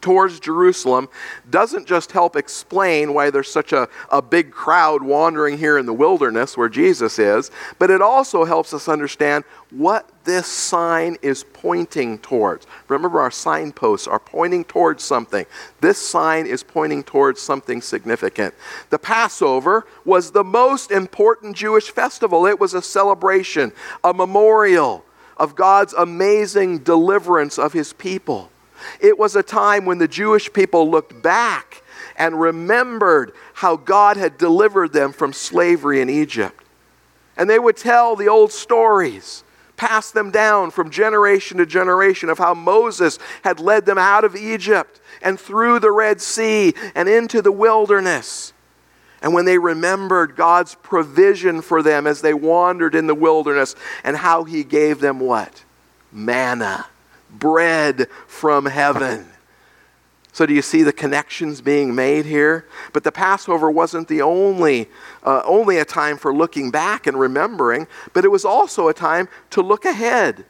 towards 0.05 0.39
Jerusalem 0.39 1.09
doesn't 1.49 1.87
just 1.87 2.13
help 2.13 2.37
explain 2.37 3.15
why 3.15 3.31
there's 3.31 3.51
such 3.51 3.73
a, 3.73 3.89
a 4.11 4.21
big 4.21 4.51
crowd 4.51 5.03
wandering 5.03 5.57
here 5.57 5.79
in 5.79 5.87
the 5.87 5.95
wilderness 5.95 6.59
where 6.59 6.69
Jesus 6.69 7.19
is, 7.19 7.51
but 7.79 7.91
it 7.91 8.03
also 8.03 8.45
helps 8.45 8.75
us 8.75 8.87
understand 8.87 9.45
what 9.71 10.11
this 10.25 10.47
sign 10.47 11.17
is 11.23 11.47
pointing 11.55 12.19
towards. 12.19 12.67
Remember, 12.89 13.19
our 13.19 13.31
signposts 13.31 14.07
are 14.07 14.19
pointing 14.19 14.65
towards 14.65 15.03
something. 15.03 15.47
This 15.81 15.97
sign 15.97 16.47
is 16.47 16.63
pointing 16.63 17.03
towards 17.03 17.41
something 17.41 17.81
significant. 17.81 18.53
The 18.91 18.99
Passover 18.99 19.87
was 20.05 20.33
the 20.33 20.45
most 20.45 20.91
important 20.91 21.57
Jewish 21.57 21.91
festival, 21.91 22.45
it 22.45 22.61
was 22.61 22.75
a 22.75 22.83
celebration, 22.83 23.73
a 24.05 24.13
memorial 24.13 25.03
of 25.39 25.57
God's 25.57 25.95
amazing 25.95 26.81
deliverance 26.81 27.59
of 27.59 27.73
his 27.73 27.95
people. 27.95 28.51
It 29.01 29.19
was 29.19 29.37
a 29.37 29.43
time 29.43 29.85
when 29.85 29.99
the 29.99 30.09
Jewish 30.09 30.53
people 30.53 30.91
looked 30.91 31.23
back 31.23 31.83
and 32.17 32.41
remembered 32.41 33.33
how 33.55 33.77
God 33.77 34.17
had 34.17 34.39
delivered 34.39 34.93
them 34.93 35.13
from 35.13 35.33
slavery 35.33 36.01
in 36.01 36.09
Egypt. 36.09 36.63
And 37.37 37.51
they 37.51 37.59
would 37.59 37.77
tell 37.77 38.15
the 38.15 38.29
old 38.29 38.53
stories, 38.53 39.43
pass 39.77 40.11
them 40.11 40.31
down 40.31 40.71
from 40.71 40.91
generation 40.91 41.59
to 41.59 41.67
generation 41.67 42.29
of 42.29 42.39
how 42.39 42.55
Moses 42.55 43.19
had 43.43 43.59
led 43.59 43.87
them 43.87 43.99
out 43.99 44.25
of 44.25 44.37
Egypt 44.37 45.01
and 45.21 45.39
through 45.39 45.81
the 45.81 45.91
Red 45.91 46.21
Sea 46.21 46.75
and 46.95 47.09
into 47.09 47.43
the 47.43 47.53
wilderness. 47.53 48.53
And 49.21 49.33
when 49.33 49.47
they 49.47 49.59
remembered 49.59 50.37
God's 50.37 50.77
provision 50.77 51.63
for 51.63 51.83
them 51.83 52.07
as 52.07 52.21
they 52.21 52.35
wandered 52.35 52.95
in 52.95 53.07
the 53.07 53.15
wilderness 53.15 53.75
and 54.05 54.17
how 54.17 54.45
he 54.45 54.63
gave 54.63 55.01
them 55.01 55.19
what? 55.19 55.65
Manna 56.13 56.87
bread 57.39 58.09
from 58.27 58.67
heaven. 58.67 59.27
So, 60.33 60.47
do 60.47 60.53
you 60.53 60.63
see 60.63 60.83
the 60.83 60.93
connections 60.93 61.61
being 61.61 61.95
made 61.95 62.27
here? 62.27 62.67
But 62.93 63.05
the 63.05 63.13
Passover 63.13 63.71
wasn't 63.71 64.09
the 64.09 64.23
only, 64.23 64.89
uh, 65.23 65.43
only 65.45 65.79
a 65.79 65.85
time 65.85 66.17
for 66.17 66.35
looking 66.35 66.73
back 66.73 67.07
and 67.07 67.19
remembering, 67.19 67.87
but 68.13 68.25
it 68.25 68.33
was 68.33 68.45
also 68.45 68.89
a 68.89 68.95
time 68.95 69.29
to 69.51 69.63
look 69.63 69.85
ahead. 69.85 70.45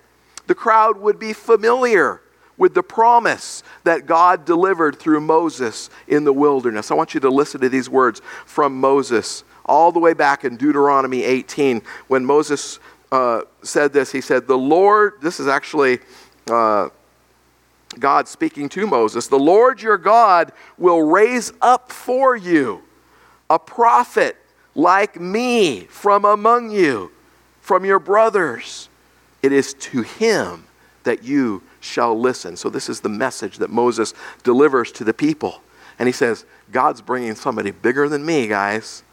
The 0.47 0.55
crowd 0.55 0.97
would 0.99 1.19
be 1.19 1.35
familiar 1.35 2.23
with 2.57 2.73
the 2.73 2.83
promise 2.83 3.63
that 3.85 4.07
God 4.07 4.45
delivered 4.45 4.99
through 4.99 5.21
Moses 5.21 5.91
in 6.07 6.25
the 6.25 6.33
wilderness. 6.33 6.91
I 6.91 6.95
want 6.95 7.13
you 7.13 7.21
to 7.21 7.29
listen 7.29 7.61
to 7.61 7.69
these 7.69 7.91
words 7.91 8.23
from 8.47 8.81
Moses 8.81 9.45
all 9.67 9.93
the 9.93 9.99
way 9.99 10.15
back 10.15 10.45
in 10.45 10.57
Deuteronomy 10.57 11.25
18 11.25 11.83
when 12.09 12.25
Moses 12.25 12.79
uh, 13.13 13.43
said 13.63 13.93
this. 13.93 14.13
He 14.13 14.21
said, 14.21 14.47
The 14.47 14.59
Lord, 14.59 15.15
this 15.21 15.41
is 15.41 15.47
actually 15.47 16.01
uh, 16.51 16.89
God 17.99 18.29
speaking 18.29 18.69
to 18.71 18.87
Moses, 18.87 19.29
the 19.29 19.39
Lord 19.39 19.83
your 19.83 19.99
God 19.99 20.53
will 20.79 21.03
raise 21.03 21.53
up 21.61 21.93
for 21.93 22.37
you 22.37 22.83
a 23.49 23.59
prophet 23.59 24.37
like 24.75 25.21
me 25.21 25.81
from 25.85 26.25
among 26.25 26.71
you, 26.71 27.13
from 27.61 27.85
your 27.85 27.99
brothers. 27.99 28.89
It 29.43 29.53
is 29.53 29.75
to 29.75 30.03
him 30.03 30.65
that 31.05 31.23
you 31.23 31.63
shall 31.81 32.19
listen. 32.19 32.57
So, 32.57 32.69
this 32.69 32.89
is 32.89 33.01
the 33.01 33.09
message 33.09 33.59
that 33.59 33.71
Moses 33.71 34.15
delivers 34.43 34.91
to 34.93 35.05
the 35.05 35.15
people. 35.15 35.63
And 35.99 36.09
he 36.09 36.13
says, 36.13 36.45
God's 36.73 37.01
bringing 37.01 37.35
somebody 37.35 37.71
bigger 37.71 38.09
than 38.09 38.25
me, 38.25 38.49
guys. 38.49 39.05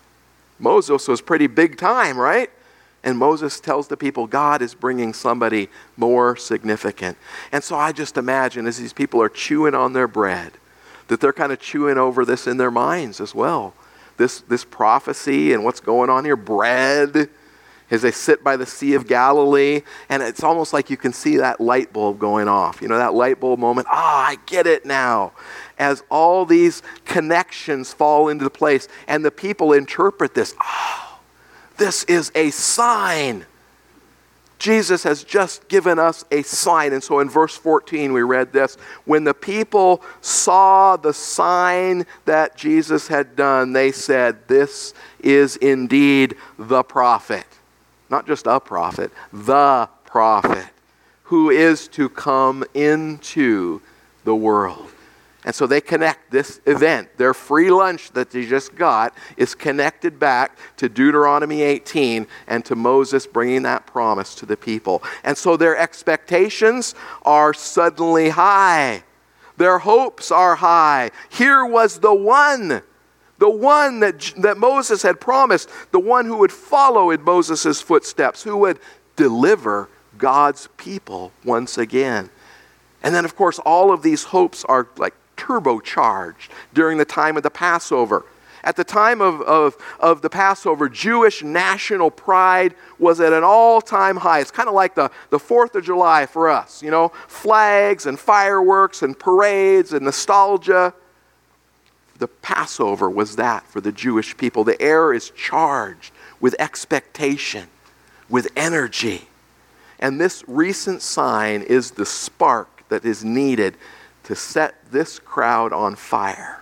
Moses 0.57 1.07
was 1.07 1.21
pretty 1.21 1.47
big 1.47 1.77
time, 1.77 2.17
right? 2.17 2.49
And 3.03 3.17
Moses 3.17 3.59
tells 3.59 3.87
the 3.87 3.97
people, 3.97 4.27
God 4.27 4.61
is 4.61 4.75
bringing 4.75 5.13
somebody 5.13 5.69
more 5.97 6.35
significant. 6.35 7.17
And 7.51 7.63
so 7.63 7.75
I 7.75 7.91
just 7.91 8.17
imagine 8.17 8.67
as 8.67 8.77
these 8.77 8.93
people 8.93 9.21
are 9.21 9.29
chewing 9.29 9.73
on 9.73 9.93
their 9.93 10.07
bread, 10.07 10.53
that 11.07 11.19
they're 11.19 11.33
kind 11.33 11.51
of 11.51 11.59
chewing 11.59 11.97
over 11.97 12.25
this 12.25 12.45
in 12.45 12.57
their 12.57 12.71
minds 12.71 13.19
as 13.19 13.33
well. 13.33 13.73
This, 14.17 14.41
this 14.41 14.63
prophecy 14.63 15.51
and 15.51 15.63
what's 15.63 15.79
going 15.79 16.11
on 16.11 16.25
here, 16.25 16.35
bread, 16.35 17.29
as 17.89 18.03
they 18.03 18.11
sit 18.11 18.43
by 18.43 18.55
the 18.55 18.65
Sea 18.67 18.93
of 18.93 19.07
Galilee. 19.07 19.81
And 20.07 20.21
it's 20.21 20.43
almost 20.43 20.71
like 20.71 20.89
you 20.89 20.97
can 20.97 21.11
see 21.11 21.37
that 21.37 21.59
light 21.59 21.91
bulb 21.91 22.19
going 22.19 22.47
off. 22.47 22.81
You 22.83 22.87
know, 22.87 22.97
that 22.97 23.15
light 23.15 23.39
bulb 23.39 23.59
moment. 23.59 23.87
Ah, 23.89 24.27
I 24.27 24.37
get 24.45 24.67
it 24.67 24.85
now. 24.85 25.33
As 25.79 26.03
all 26.09 26.45
these 26.45 26.83
connections 27.05 27.91
fall 27.93 28.29
into 28.29 28.49
place 28.49 28.87
and 29.07 29.25
the 29.25 29.31
people 29.31 29.73
interpret 29.73 30.35
this. 30.35 30.55
Ah, 30.59 31.10
this 31.81 32.03
is 32.03 32.31
a 32.35 32.51
sign. 32.51 33.43
Jesus 34.59 35.01
has 35.01 35.23
just 35.23 35.67
given 35.67 35.97
us 35.97 36.23
a 36.29 36.43
sign. 36.43 36.93
And 36.93 37.03
so 37.03 37.19
in 37.19 37.27
verse 37.27 37.57
14, 37.57 38.13
we 38.13 38.21
read 38.21 38.53
this 38.53 38.75
When 39.05 39.23
the 39.23 39.33
people 39.33 40.03
saw 40.21 40.95
the 40.95 41.11
sign 41.11 42.05
that 42.25 42.55
Jesus 42.55 43.07
had 43.07 43.35
done, 43.35 43.73
they 43.73 43.91
said, 43.91 44.47
This 44.47 44.93
is 45.21 45.55
indeed 45.55 46.35
the 46.59 46.83
prophet. 46.83 47.47
Not 48.11 48.27
just 48.27 48.45
a 48.45 48.59
prophet, 48.59 49.11
the 49.33 49.89
prophet 50.05 50.67
who 51.23 51.49
is 51.49 51.87
to 51.87 52.09
come 52.09 52.63
into 52.75 53.81
the 54.23 54.35
world. 54.35 54.91
And 55.43 55.55
so 55.55 55.65
they 55.65 55.81
connect 55.81 56.29
this 56.29 56.61
event, 56.67 57.17
their 57.17 57.33
free 57.33 57.71
lunch 57.71 58.11
that 58.11 58.29
they 58.29 58.45
just 58.45 58.75
got, 58.75 59.15
is 59.37 59.55
connected 59.55 60.19
back 60.19 60.57
to 60.77 60.87
Deuteronomy 60.87 61.63
18 61.63 62.27
and 62.47 62.63
to 62.65 62.75
Moses 62.75 63.25
bringing 63.25 63.63
that 63.63 63.87
promise 63.87 64.35
to 64.35 64.45
the 64.45 64.55
people. 64.55 65.01
And 65.23 65.35
so 65.35 65.57
their 65.57 65.75
expectations 65.75 66.93
are 67.23 67.55
suddenly 67.55 68.29
high. 68.29 69.03
Their 69.57 69.79
hopes 69.79 70.31
are 70.31 70.55
high. 70.55 71.09
Here 71.29 71.65
was 71.65 71.99
the 71.99 72.13
one, 72.13 72.83
the 73.39 73.49
one 73.49 73.99
that, 74.01 74.33
that 74.37 74.57
Moses 74.59 75.01
had 75.01 75.19
promised, 75.19 75.69
the 75.91 75.99
one 75.99 76.27
who 76.27 76.37
would 76.37 76.51
follow 76.51 77.09
in 77.09 77.23
Moses' 77.23 77.81
footsteps, 77.81 78.43
who 78.43 78.57
would 78.57 78.79
deliver 79.15 79.89
God's 80.19 80.69
people 80.77 81.31
once 81.43 81.79
again. 81.79 82.29
And 83.01 83.15
then, 83.15 83.25
of 83.25 83.35
course, 83.35 83.57
all 83.59 83.91
of 83.91 84.03
these 84.03 84.25
hopes 84.25 84.63
are 84.65 84.87
like 84.97 85.15
turbocharged 85.41 86.49
during 86.73 86.97
the 86.97 87.05
time 87.05 87.37
of 87.37 87.43
the 87.43 87.49
Passover. 87.49 88.25
At 88.63 88.75
the 88.75 88.83
time 88.83 89.21
of, 89.21 89.41
of, 89.41 89.75
of 89.99 90.21
the 90.21 90.29
Passover, 90.29 90.87
Jewish 90.87 91.43
national 91.43 92.11
pride 92.11 92.75
was 92.99 93.19
at 93.19 93.33
an 93.33 93.43
all 93.43 93.81
time 93.81 94.17
high. 94.17 94.39
It's 94.39 94.51
kind 94.51 94.69
of 94.69 94.75
like 94.75 94.93
the, 94.93 95.09
the 95.31 95.39
4th 95.39 95.73
of 95.75 95.83
July 95.83 96.27
for 96.27 96.47
us, 96.47 96.83
you 96.83 96.91
know, 96.91 97.09
flags 97.27 98.05
and 98.05 98.19
fireworks 98.19 99.01
and 99.01 99.17
parades 99.17 99.93
and 99.93 100.05
nostalgia. 100.05 100.93
The 102.19 102.27
Passover 102.27 103.09
was 103.09 103.35
that 103.37 103.65
for 103.65 103.81
the 103.81 103.91
Jewish 103.91 104.37
people. 104.37 104.63
The 104.63 104.79
air 104.79 105.11
is 105.11 105.31
charged 105.31 106.13
with 106.39 106.55
expectation, 106.59 107.67
with 108.29 108.47
energy. 108.55 109.27
And 109.99 110.21
this 110.21 110.43
recent 110.47 111.01
sign 111.01 111.63
is 111.63 111.91
the 111.91 112.05
spark 112.05 112.87
that 112.89 113.05
is 113.05 113.23
needed 113.23 113.75
to 114.31 114.35
set 114.37 114.75
this 114.89 115.19
crowd 115.19 115.73
on 115.73 115.93
fire. 115.93 116.61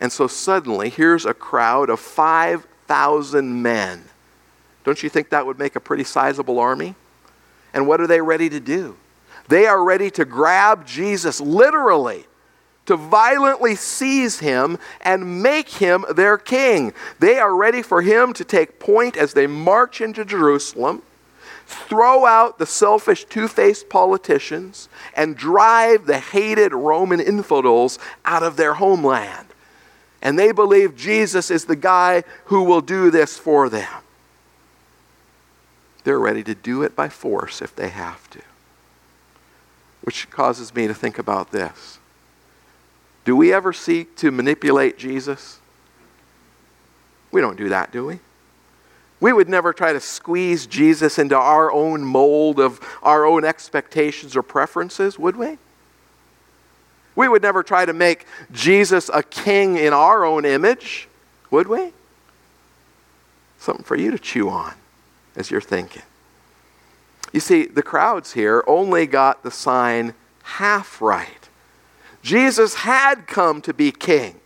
And 0.00 0.12
so 0.12 0.28
suddenly, 0.28 0.88
here's 0.88 1.26
a 1.26 1.34
crowd 1.34 1.90
of 1.90 1.98
5,000 1.98 3.60
men. 3.60 4.04
Don't 4.84 5.02
you 5.02 5.08
think 5.08 5.30
that 5.30 5.44
would 5.44 5.58
make 5.58 5.74
a 5.74 5.80
pretty 5.80 6.04
sizable 6.04 6.60
army? 6.60 6.94
And 7.74 7.88
what 7.88 8.00
are 8.00 8.06
they 8.06 8.20
ready 8.20 8.48
to 8.50 8.60
do? 8.60 8.96
They 9.48 9.66
are 9.66 9.82
ready 9.82 10.12
to 10.12 10.24
grab 10.24 10.86
Jesus 10.86 11.40
literally, 11.40 12.26
to 12.86 12.96
violently 12.96 13.74
seize 13.74 14.38
him 14.38 14.78
and 15.00 15.42
make 15.42 15.70
him 15.70 16.04
their 16.14 16.38
king. 16.38 16.92
They 17.18 17.40
are 17.40 17.56
ready 17.56 17.82
for 17.82 18.00
him 18.00 18.32
to 18.34 18.44
take 18.44 18.78
point 18.78 19.16
as 19.16 19.32
they 19.32 19.48
march 19.48 20.00
into 20.00 20.24
Jerusalem 20.24 21.02
throw 21.70 22.26
out 22.26 22.58
the 22.58 22.66
selfish, 22.66 23.24
two 23.24 23.48
faced 23.48 23.88
politicians, 23.88 24.88
and 25.14 25.36
drive 25.36 26.06
the 26.06 26.18
hated 26.18 26.72
Roman 26.72 27.20
infidels 27.20 27.98
out 28.24 28.42
of 28.42 28.56
their 28.56 28.74
homeland. 28.74 29.46
And 30.22 30.38
they 30.38 30.52
believe 30.52 30.96
Jesus 30.96 31.50
is 31.50 31.64
the 31.64 31.76
guy 31.76 32.24
who 32.46 32.62
will 32.62 32.80
do 32.80 33.10
this 33.10 33.38
for 33.38 33.68
them. 33.68 34.02
They're 36.04 36.18
ready 36.18 36.42
to 36.44 36.54
do 36.54 36.82
it 36.82 36.96
by 36.96 37.08
force 37.08 37.62
if 37.62 37.74
they 37.74 37.88
have 37.88 38.28
to. 38.30 38.40
Which 40.02 40.30
causes 40.30 40.74
me 40.74 40.86
to 40.86 40.94
think 40.94 41.18
about 41.18 41.52
this. 41.52 41.98
Do 43.24 43.36
we 43.36 43.52
ever 43.52 43.72
seek 43.72 44.16
to 44.16 44.30
manipulate 44.30 44.98
Jesus? 44.98 45.60
We 47.30 47.40
don't 47.40 47.56
do 47.56 47.68
that, 47.68 47.92
do 47.92 48.06
we? 48.06 48.20
We 49.20 49.32
would 49.34 49.48
never 49.48 49.72
try 49.72 49.92
to 49.92 50.00
squeeze 50.00 50.66
Jesus 50.66 51.18
into 51.18 51.36
our 51.36 51.70
own 51.70 52.02
mold 52.02 52.58
of 52.58 52.80
our 53.02 53.26
own 53.26 53.44
expectations 53.44 54.34
or 54.34 54.42
preferences, 54.42 55.18
would 55.18 55.36
we? 55.36 55.58
We 57.14 57.28
would 57.28 57.42
never 57.42 57.62
try 57.62 57.84
to 57.84 57.92
make 57.92 58.26
Jesus 58.50 59.10
a 59.12 59.22
king 59.22 59.76
in 59.76 59.92
our 59.92 60.24
own 60.24 60.46
image, 60.46 61.06
would 61.50 61.68
we? 61.68 61.92
Something 63.58 63.84
for 63.84 63.96
you 63.96 64.10
to 64.10 64.18
chew 64.18 64.48
on 64.48 64.72
as 65.36 65.50
you're 65.50 65.60
thinking. 65.60 66.02
You 67.32 67.40
see, 67.40 67.66
the 67.66 67.82
crowds 67.82 68.32
here 68.32 68.64
only 68.66 69.06
got 69.06 69.42
the 69.42 69.50
sign 69.50 70.14
half 70.42 71.02
right. 71.02 71.48
Jesus 72.22 72.74
had 72.74 73.26
come 73.26 73.60
to 73.62 73.74
be 73.74 73.92
king 73.92 74.39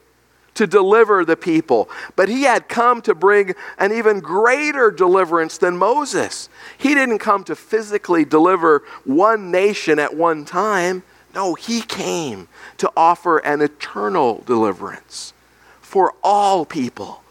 to 0.55 0.67
deliver 0.67 1.25
the 1.25 1.37
people. 1.37 1.89
But 2.17 2.29
he 2.29 2.43
had 2.43 2.69
come 2.69 3.03
to 3.03 3.15
bring 3.15 3.55
an 3.79 3.93
even 3.93 4.21
greater 4.21 4.91
deliverance 4.91 5.59
than 5.59 5.77
Moses. 5.77 6.49
He 6.79 6.95
didn't 6.95 7.19
come 7.19 7.45
to 7.45 7.57
physically 7.57 8.25
deliver 8.25 8.83
one 9.05 9.51
nation 9.51 9.99
at 9.99 10.15
one 10.17 10.45
time. 10.45 11.03
No, 11.35 11.55
he 11.55 11.81
came 11.81 12.49
to 12.79 12.91
offer 12.97 13.39
an 13.39 13.61
eternal 13.61 14.43
deliverance 14.47 15.33
for 15.81 16.15
all 16.23 16.65
people 16.65 17.23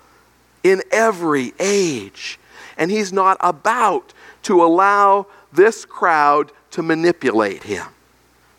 in 0.63 0.81
every 0.91 1.53
age. 1.59 2.39
And 2.77 2.91
he's 2.91 3.13
not 3.13 3.37
about 3.39 4.13
to 4.43 4.63
allow 4.63 5.27
this 5.51 5.85
crowd 5.85 6.51
to 6.71 6.81
manipulate 6.81 7.63
him, 7.63 7.85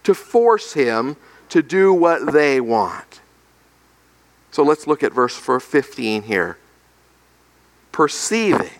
to 0.05 0.15
force 0.15 0.73
him 0.73 1.17
to 1.49 1.63
do 1.63 1.93
what 1.93 2.33
they 2.33 2.61
want. 2.61 3.21
So 4.55 4.63
let's 4.63 4.87
look 4.87 5.03
at 5.03 5.13
verse 5.13 5.35
15 5.37 6.23
here. 6.23 6.57
Perceiving, 7.91 8.71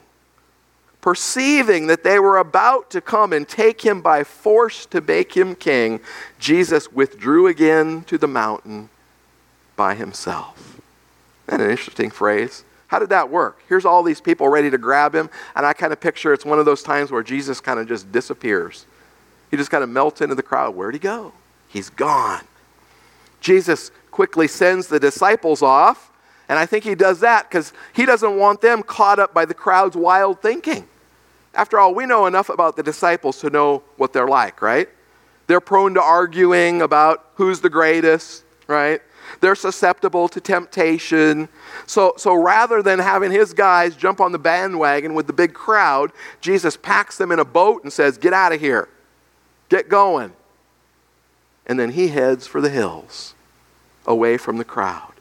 perceiving 1.01 1.89
that 1.89 2.05
they 2.05 2.21
were 2.21 2.37
about 2.37 2.91
to 2.93 3.01
come 3.01 3.33
and 3.33 3.49
take 3.49 3.81
him 3.81 4.01
by 4.01 4.23
force 4.23 4.87
to 4.87 5.01
make 5.01 5.37
him 5.37 5.57
king, 5.57 5.99
Jesus 6.39 6.93
withdrew 6.93 7.49
again 7.49 8.05
to 8.05 8.17
the 8.17 8.29
mountain 8.29 8.89
by 9.75 9.97
himself. 9.97 10.81
Isn't 11.49 11.59
that 11.59 11.61
an 11.61 11.73
interesting 11.73 12.11
phrase? 12.13 12.63
How 12.87 13.01
did 13.01 13.09
that 13.09 13.29
work? 13.29 13.61
Here's 13.69 13.85
all 13.85 14.05
these 14.05 14.21
people 14.21 14.49
ready 14.49 14.71
to 14.71 14.79
grab 14.79 15.13
him, 15.13 15.29
and 15.57 15.67
I 15.67 15.73
kind 15.73 15.93
of 15.93 16.01
picture 16.01 16.33
it's 16.33 16.45
one 16.45 16.61
of 16.61 16.67
those 16.67 16.85
times 16.85 17.11
where 17.11 17.25
Jesus 17.25 17.59
kind 17.59 17.81
of 17.81 17.89
just 17.89 18.13
disappears. 18.13 18.87
He 19.51 19.57
just 19.57 19.73
kind 19.73 19.83
of 19.83 19.91
melts 19.91 20.21
into 20.21 20.37
the 20.37 20.43
crowd. 20.45 20.77
Where'd 20.77 20.95
he 20.95 21.01
go? 21.01 21.33
He's 21.67 21.91
gone. 21.91 22.45
Jesus 23.41 23.91
quickly 24.15 24.47
sends 24.47 24.87
the 24.87 25.01
disciples 25.01 25.61
off. 25.61 26.13
And 26.49 26.57
I 26.57 26.67
think 26.67 26.85
he 26.85 26.95
does 26.95 27.19
that 27.21 27.51
because 27.51 27.73
he 27.93 28.07
doesn't 28.07 28.39
want 28.39 28.61
them 28.61 28.85
caught 28.85 29.19
up 29.19 29.35
by 29.35 29.45
the 29.45 29.55
crowd's 29.55 29.97
wild 29.97 30.41
thinking. 30.41 30.87
After 31.53 31.81
all, 31.81 31.93
we 31.93 32.07
know 32.07 32.27
enough 32.27 32.49
about 32.49 32.77
the 32.77 32.83
disciples 32.85 33.41
to 33.41 33.51
know 33.51 33.83
what 33.97 34.13
they're 34.13 34.29
like, 34.29 34.63
right? 34.63 34.89
They're 35.49 35.61
prone 35.61 35.95
to 35.95 36.01
arguing 36.01 36.81
about 36.81 37.29
who's 37.35 37.61
the 37.61 37.69
greatest, 37.69 38.45
right? 38.69 39.03
They're 39.41 39.57
susceptible 39.57 40.29
to 40.29 40.41
temptation. 40.41 41.49
So, 41.87 42.15
so 42.17 42.35
rather 42.35 42.83
than 42.83 43.01
having 43.01 43.33
his 43.33 43.53
guys 43.53 43.97
jump 43.97 44.21
on 44.21 44.31
the 44.31 44.39
bandwagon 44.39 45.15
with 45.15 45.27
the 45.27 45.33
big 45.33 45.55
crowd, 45.55 46.13
Jesus 46.41 46.77
packs 46.77 47.19
them 47.19 47.33
in 47.33 47.41
a 47.41 47.45
boat 47.45 47.83
and 47.83 47.93
says, 47.93 48.17
Get 48.17 48.33
out 48.33 48.53
of 48.53 48.61
here. 48.61 48.89
Get 49.71 49.89
going. 49.89 50.35
And 51.67 51.81
then 51.81 51.91
he 51.91 52.09
heads 52.09 52.47
for 52.47 52.61
the 52.61 52.71
hills 52.71 53.34
away 54.07 54.37
from 54.37 54.59
the 54.59 54.65
crowd. 54.65 55.13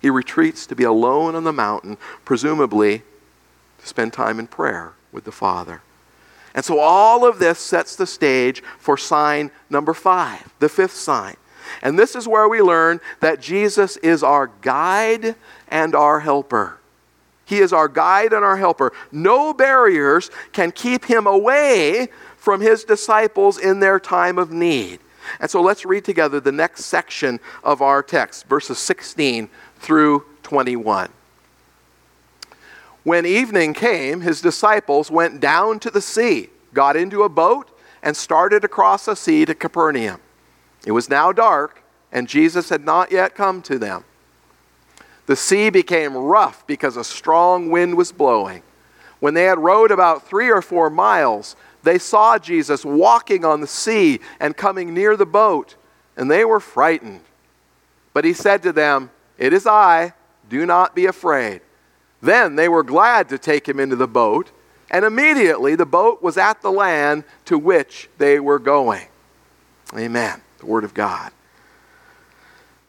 He 0.00 0.10
retreats 0.10 0.66
to 0.66 0.76
be 0.76 0.84
alone 0.84 1.34
on 1.34 1.44
the 1.44 1.52
mountain, 1.52 1.98
presumably 2.24 3.02
to 3.78 3.86
spend 3.86 4.12
time 4.12 4.38
in 4.38 4.46
prayer 4.46 4.94
with 5.12 5.24
the 5.24 5.32
Father. 5.32 5.82
And 6.54 6.64
so 6.64 6.78
all 6.78 7.26
of 7.26 7.38
this 7.38 7.58
sets 7.58 7.96
the 7.96 8.06
stage 8.06 8.62
for 8.78 8.96
sign 8.96 9.50
number 9.70 9.94
five, 9.94 10.52
the 10.58 10.68
fifth 10.68 10.94
sign. 10.94 11.36
And 11.82 11.98
this 11.98 12.16
is 12.16 12.26
where 12.26 12.48
we 12.48 12.62
learn 12.62 13.00
that 13.20 13.40
Jesus 13.40 13.96
is 13.98 14.22
our 14.22 14.50
guide 14.62 15.36
and 15.68 15.94
our 15.94 16.20
helper. 16.20 16.78
He 17.44 17.58
is 17.58 17.72
our 17.72 17.88
guide 17.88 18.32
and 18.32 18.44
our 18.44 18.56
helper. 18.56 18.92
No 19.10 19.54
barriers 19.54 20.30
can 20.52 20.70
keep 20.72 21.04
him 21.04 21.26
away 21.26 22.08
from 22.36 22.60
his 22.60 22.84
disciples 22.84 23.58
in 23.58 23.80
their 23.80 23.98
time 23.98 24.38
of 24.38 24.50
need. 24.50 25.00
And 25.40 25.50
so 25.50 25.60
let's 25.62 25.84
read 25.84 26.04
together 26.04 26.40
the 26.40 26.52
next 26.52 26.84
section 26.84 27.40
of 27.62 27.82
our 27.82 28.02
text, 28.02 28.46
verses 28.46 28.78
16 28.78 29.48
through 29.78 30.24
21. 30.42 31.10
When 33.04 33.24
evening 33.24 33.74
came, 33.74 34.20
his 34.20 34.40
disciples 34.40 35.10
went 35.10 35.40
down 35.40 35.78
to 35.80 35.90
the 35.90 36.00
sea, 36.00 36.50
got 36.74 36.96
into 36.96 37.22
a 37.22 37.28
boat, 37.28 37.70
and 38.02 38.16
started 38.16 38.64
across 38.64 39.06
the 39.06 39.14
sea 39.14 39.44
to 39.44 39.54
Capernaum. 39.54 40.20
It 40.86 40.92
was 40.92 41.08
now 41.08 41.32
dark, 41.32 41.82
and 42.12 42.28
Jesus 42.28 42.68
had 42.68 42.84
not 42.84 43.10
yet 43.10 43.34
come 43.34 43.62
to 43.62 43.78
them. 43.78 44.04
The 45.26 45.36
sea 45.36 45.70
became 45.70 46.16
rough 46.16 46.66
because 46.66 46.96
a 46.96 47.04
strong 47.04 47.70
wind 47.70 47.96
was 47.96 48.12
blowing. 48.12 48.62
When 49.20 49.34
they 49.34 49.44
had 49.44 49.58
rowed 49.58 49.90
about 49.90 50.26
three 50.26 50.50
or 50.50 50.62
four 50.62 50.90
miles, 50.90 51.56
they 51.88 51.98
saw 51.98 52.38
Jesus 52.38 52.84
walking 52.84 53.46
on 53.46 53.62
the 53.62 53.66
sea 53.66 54.20
and 54.40 54.54
coming 54.54 54.92
near 54.92 55.16
the 55.16 55.24
boat, 55.24 55.74
and 56.18 56.30
they 56.30 56.44
were 56.44 56.60
frightened. 56.60 57.22
But 58.12 58.26
he 58.26 58.34
said 58.34 58.62
to 58.64 58.72
them, 58.72 59.10
It 59.38 59.54
is 59.54 59.66
I, 59.66 60.12
do 60.50 60.66
not 60.66 60.94
be 60.94 61.06
afraid. 61.06 61.62
Then 62.20 62.56
they 62.56 62.68
were 62.68 62.82
glad 62.82 63.30
to 63.30 63.38
take 63.38 63.66
him 63.66 63.80
into 63.80 63.96
the 63.96 64.06
boat, 64.06 64.50
and 64.90 65.02
immediately 65.02 65.76
the 65.76 65.86
boat 65.86 66.22
was 66.22 66.36
at 66.36 66.60
the 66.60 66.70
land 66.70 67.24
to 67.46 67.58
which 67.58 68.10
they 68.18 68.38
were 68.38 68.58
going. 68.58 69.06
Amen. 69.96 70.42
The 70.58 70.66
Word 70.66 70.84
of 70.84 70.92
God. 70.92 71.32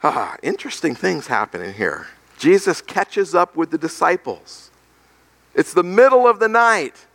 Ah, 0.04 0.36
interesting 0.44 0.94
things 0.94 1.28
happening 1.28 1.74
here. 1.74 2.08
Jesus 2.38 2.82
catches 2.82 3.34
up 3.34 3.56
with 3.56 3.72
the 3.72 3.78
disciples. 3.78 4.72
It's 5.56 5.74
the 5.74 5.84
middle 5.84 6.28
of 6.28 6.40
the 6.40 6.50
night. 6.50 7.06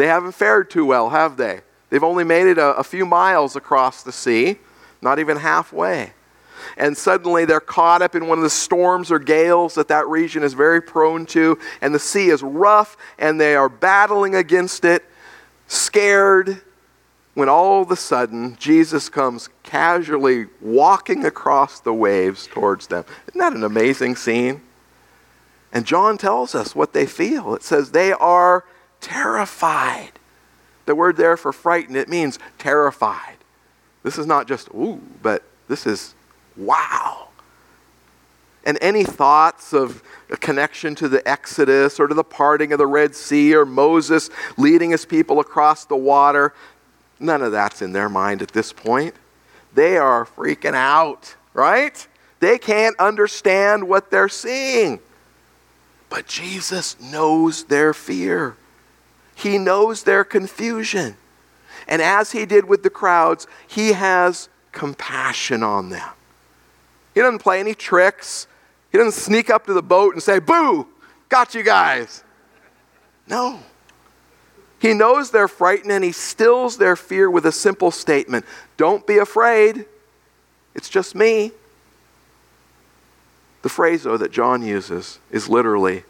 They 0.00 0.06
haven't 0.06 0.32
fared 0.32 0.70
too 0.70 0.86
well, 0.86 1.10
have 1.10 1.36
they? 1.36 1.60
They've 1.90 2.02
only 2.02 2.24
made 2.24 2.46
it 2.46 2.56
a, 2.56 2.74
a 2.76 2.82
few 2.82 3.04
miles 3.04 3.54
across 3.54 4.02
the 4.02 4.12
sea, 4.12 4.56
not 5.02 5.18
even 5.18 5.36
halfway. 5.36 6.14
And 6.78 6.96
suddenly 6.96 7.44
they're 7.44 7.60
caught 7.60 8.00
up 8.00 8.14
in 8.14 8.26
one 8.26 8.38
of 8.38 8.42
the 8.42 8.48
storms 8.48 9.12
or 9.12 9.18
gales 9.18 9.74
that 9.74 9.88
that 9.88 10.08
region 10.08 10.42
is 10.42 10.54
very 10.54 10.80
prone 10.80 11.26
to, 11.26 11.58
and 11.82 11.94
the 11.94 11.98
sea 11.98 12.30
is 12.30 12.42
rough, 12.42 12.96
and 13.18 13.38
they 13.38 13.54
are 13.54 13.68
battling 13.68 14.34
against 14.34 14.86
it, 14.86 15.04
scared, 15.66 16.62
when 17.34 17.50
all 17.50 17.82
of 17.82 17.90
a 17.90 17.96
sudden 17.96 18.56
Jesus 18.58 19.10
comes 19.10 19.50
casually 19.62 20.46
walking 20.62 21.26
across 21.26 21.78
the 21.78 21.92
waves 21.92 22.46
towards 22.46 22.86
them. 22.86 23.04
Isn't 23.28 23.38
that 23.38 23.52
an 23.52 23.64
amazing 23.64 24.16
scene? 24.16 24.62
And 25.74 25.84
John 25.84 26.16
tells 26.16 26.54
us 26.54 26.74
what 26.74 26.94
they 26.94 27.04
feel. 27.04 27.54
It 27.54 27.62
says 27.62 27.90
they 27.90 28.12
are 28.12 28.64
terrified. 29.00 30.12
The 30.86 30.94
word 30.94 31.16
there 31.16 31.36
for 31.36 31.52
frightened, 31.52 31.96
it 31.96 32.08
means 32.08 32.38
terrified. 32.58 33.36
This 34.02 34.18
is 34.18 34.26
not 34.26 34.48
just, 34.48 34.68
ooh, 34.68 35.00
but 35.22 35.42
this 35.68 35.86
is 35.86 36.14
wow. 36.56 37.28
And 38.64 38.76
any 38.80 39.04
thoughts 39.04 39.72
of 39.72 40.02
a 40.30 40.36
connection 40.36 40.94
to 40.96 41.08
the 41.08 41.26
Exodus 41.28 41.98
or 41.98 42.06
to 42.06 42.14
the 42.14 42.24
parting 42.24 42.72
of 42.72 42.78
the 42.78 42.86
Red 42.86 43.14
Sea 43.14 43.54
or 43.54 43.64
Moses 43.64 44.30
leading 44.56 44.90
his 44.90 45.04
people 45.04 45.40
across 45.40 45.84
the 45.84 45.96
water, 45.96 46.54
none 47.18 47.42
of 47.42 47.52
that's 47.52 47.82
in 47.82 47.92
their 47.92 48.08
mind 48.08 48.42
at 48.42 48.50
this 48.52 48.72
point. 48.72 49.14
they 49.74 49.96
are 49.96 50.24
freaking 50.24 50.74
out, 50.74 51.36
right? 51.54 52.06
They 52.40 52.58
can't 52.58 52.98
understand 52.98 53.86
what 53.86 54.10
they're 54.10 54.28
seeing. 54.28 55.00
But 56.08 56.26
Jesus 56.26 57.00
knows 57.00 57.64
their 57.64 57.94
fear. 57.94 58.56
He 59.40 59.56
knows 59.56 60.02
their 60.02 60.22
confusion. 60.22 61.16
And 61.88 62.02
as 62.02 62.32
he 62.32 62.44
did 62.44 62.66
with 62.66 62.82
the 62.82 62.90
crowds, 62.90 63.46
he 63.66 63.92
has 63.92 64.50
compassion 64.70 65.62
on 65.62 65.88
them. 65.88 66.08
He 67.14 67.20
doesn't 67.20 67.38
play 67.38 67.58
any 67.58 67.74
tricks. 67.74 68.46
He 68.92 68.98
doesn't 68.98 69.18
sneak 69.18 69.48
up 69.48 69.64
to 69.66 69.72
the 69.72 69.82
boat 69.82 70.12
and 70.12 70.22
say, 70.22 70.40
Boo, 70.40 70.86
got 71.30 71.54
you 71.54 71.62
guys. 71.62 72.22
No. 73.26 73.60
He 74.78 74.92
knows 74.92 75.30
they're 75.30 75.48
frightened 75.48 75.92
and 75.92 76.04
he 76.04 76.12
stills 76.12 76.76
their 76.76 76.96
fear 76.96 77.30
with 77.30 77.46
a 77.46 77.52
simple 77.52 77.90
statement 77.90 78.44
Don't 78.76 79.06
be 79.06 79.16
afraid. 79.16 79.86
It's 80.74 80.90
just 80.90 81.14
me. 81.14 81.52
The 83.62 83.70
phrase, 83.70 84.02
though, 84.02 84.16
that 84.18 84.32
John 84.32 84.62
uses 84.62 85.18
is 85.30 85.48
literally, 85.48 86.04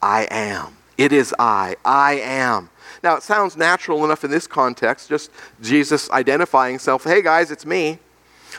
I 0.00 0.28
am. 0.30 0.75
It 0.98 1.12
is 1.12 1.34
I. 1.38 1.76
I 1.84 2.14
am. 2.14 2.70
Now, 3.02 3.16
it 3.16 3.22
sounds 3.22 3.56
natural 3.56 4.04
enough 4.04 4.24
in 4.24 4.30
this 4.30 4.46
context, 4.46 5.08
just 5.08 5.30
Jesus 5.60 6.10
identifying 6.10 6.74
himself. 6.74 7.04
Hey, 7.04 7.22
guys, 7.22 7.50
it's 7.50 7.66
me. 7.66 7.98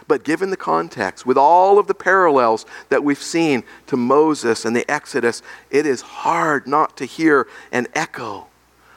But 0.07 0.23
given 0.23 0.51
the 0.51 0.57
context, 0.57 1.25
with 1.25 1.37
all 1.37 1.79
of 1.79 1.87
the 1.87 1.95
parallels 1.95 2.65
that 2.89 3.03
we've 3.03 3.21
seen 3.21 3.63
to 3.87 3.97
Moses 3.97 4.65
and 4.65 4.75
the 4.75 4.89
Exodus, 4.89 5.41
it 5.71 5.85
is 5.85 6.01
hard 6.01 6.67
not 6.67 6.95
to 6.97 7.05
hear 7.05 7.47
an 7.71 7.87
echo 7.93 8.47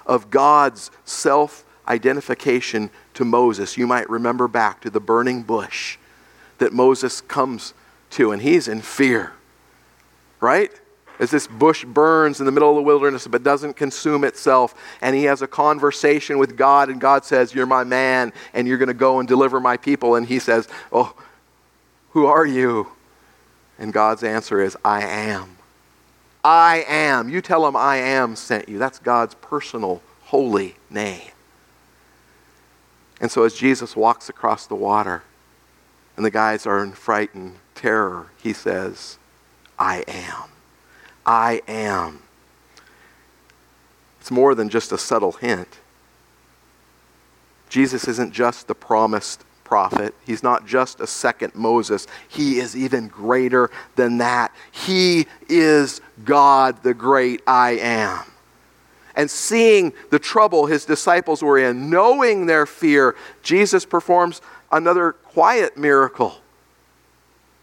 of 0.04 0.30
God's 0.30 0.90
self 1.04 1.64
identification 1.88 2.90
to 3.14 3.24
Moses. 3.24 3.76
You 3.76 3.86
might 3.86 4.10
remember 4.10 4.46
back 4.46 4.80
to 4.82 4.90
the 4.90 5.00
burning 5.00 5.42
bush 5.42 5.96
that 6.58 6.72
Moses 6.72 7.20
comes 7.20 7.72
to, 8.10 8.32
and 8.32 8.42
he's 8.42 8.68
in 8.68 8.82
fear, 8.82 9.32
right? 10.40 10.72
As 11.20 11.30
this 11.30 11.46
bush 11.46 11.84
burns 11.84 12.40
in 12.40 12.46
the 12.46 12.52
middle 12.52 12.70
of 12.70 12.76
the 12.76 12.82
wilderness 12.82 13.28
but 13.28 13.44
doesn't 13.44 13.74
consume 13.74 14.24
itself, 14.24 14.74
and 15.02 15.14
he 15.14 15.24
has 15.24 15.42
a 15.42 15.46
conversation 15.46 16.38
with 16.38 16.56
God, 16.56 16.88
and 16.88 16.98
God 16.98 17.26
says, 17.26 17.54
You're 17.54 17.66
my 17.66 17.84
man, 17.84 18.32
and 18.54 18.66
you're 18.66 18.78
going 18.78 18.88
to 18.88 18.94
go 18.94 19.18
and 19.18 19.28
deliver 19.28 19.60
my 19.60 19.76
people. 19.76 20.14
And 20.14 20.26
he 20.26 20.38
says, 20.38 20.66
Oh, 20.90 21.14
who 22.12 22.24
are 22.24 22.46
you? 22.46 22.88
And 23.78 23.92
God's 23.92 24.24
answer 24.24 24.62
is, 24.62 24.76
I 24.82 25.02
am. 25.02 25.58
I 26.42 26.84
am. 26.88 27.28
You 27.28 27.42
tell 27.42 27.66
him 27.66 27.76
I 27.76 27.96
am 27.96 28.34
sent 28.34 28.68
you. 28.68 28.78
That's 28.78 28.98
God's 28.98 29.34
personal, 29.34 30.00
holy 30.22 30.76
name. 30.88 31.30
And 33.20 33.30
so 33.30 33.44
as 33.44 33.54
Jesus 33.54 33.94
walks 33.94 34.30
across 34.30 34.66
the 34.66 34.74
water, 34.74 35.22
and 36.16 36.24
the 36.24 36.30
guys 36.30 36.66
are 36.66 36.82
in 36.82 36.92
frightened 36.92 37.56
terror, 37.74 38.28
he 38.42 38.52
says, 38.52 39.18
I 39.78 40.02
am. 40.08 40.49
I 41.30 41.62
am. 41.68 42.24
It's 44.20 44.32
more 44.32 44.56
than 44.56 44.68
just 44.68 44.90
a 44.90 44.98
subtle 44.98 45.30
hint. 45.30 45.78
Jesus 47.68 48.08
isn't 48.08 48.32
just 48.32 48.66
the 48.66 48.74
promised 48.74 49.44
prophet. 49.62 50.12
He's 50.26 50.42
not 50.42 50.66
just 50.66 50.98
a 50.98 51.06
second 51.06 51.54
Moses. 51.54 52.08
He 52.26 52.58
is 52.58 52.76
even 52.76 53.06
greater 53.06 53.70
than 53.94 54.18
that. 54.18 54.52
He 54.72 55.26
is 55.48 56.00
God, 56.24 56.82
the 56.82 56.94
great 56.94 57.42
I 57.46 57.76
am. 57.76 58.24
And 59.14 59.30
seeing 59.30 59.92
the 60.10 60.18
trouble 60.18 60.66
his 60.66 60.84
disciples 60.84 61.44
were 61.44 61.58
in, 61.58 61.90
knowing 61.90 62.46
their 62.46 62.66
fear, 62.66 63.14
Jesus 63.44 63.84
performs 63.84 64.40
another 64.72 65.12
quiet 65.12 65.76
miracle 65.76 66.38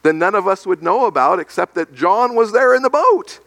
that 0.04 0.14
none 0.14 0.36
of 0.36 0.48
us 0.48 0.66
would 0.66 0.82
know 0.82 1.06
about 1.06 1.42
except 1.42 1.76
that 1.76 1.94
John 1.94 2.34
was 2.34 2.54
there 2.54 2.74
in 2.74 2.82
the 2.82 2.90
boat. 2.90 3.42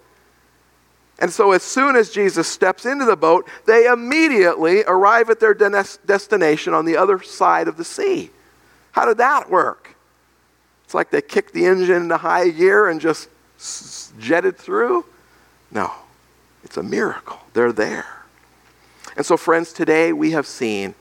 And 1.21 1.31
so, 1.31 1.53
as 1.53 1.63
soon 1.63 1.97
as 1.97 2.11
Jesus 2.11 2.49
steps 2.49 2.87
into 2.87 3.05
the 3.05 3.17
boat, 3.17 3.47
they 3.67 3.87
immediately 3.87 4.83
arrive 4.85 5.29
at 5.29 5.39
their 5.39 5.55
destination 5.55 6.73
on 6.73 6.87
the 6.87 6.97
other 6.97 7.23
side 7.23 7.69
of 7.69 7.77
the 7.77 7.85
sea. 7.85 8.31
How 8.93 9.05
did 9.05 9.19
that 9.19 9.51
work? 9.51 9.95
It's 10.85 10.95
like 10.95 11.11
they 11.11 11.23
kicked 11.23 11.53
the 11.53 11.67
engine 11.67 12.03
into 12.03 12.17
high 12.17 12.49
gear 12.49 12.89
and 12.89 13.01
just 13.01 13.29
jetted 14.19 14.57
through? 14.57 15.05
No, 15.71 15.93
it's 16.65 16.77
a 16.77 16.83
miracle. 16.83 17.39
They're 17.53 17.73
there. 17.73 18.25
And 19.17 19.27
so, 19.27 19.37
friends, 19.37 19.73
today 19.73 20.13
we 20.13 20.31
have 20.33 20.47
seen 20.47 20.95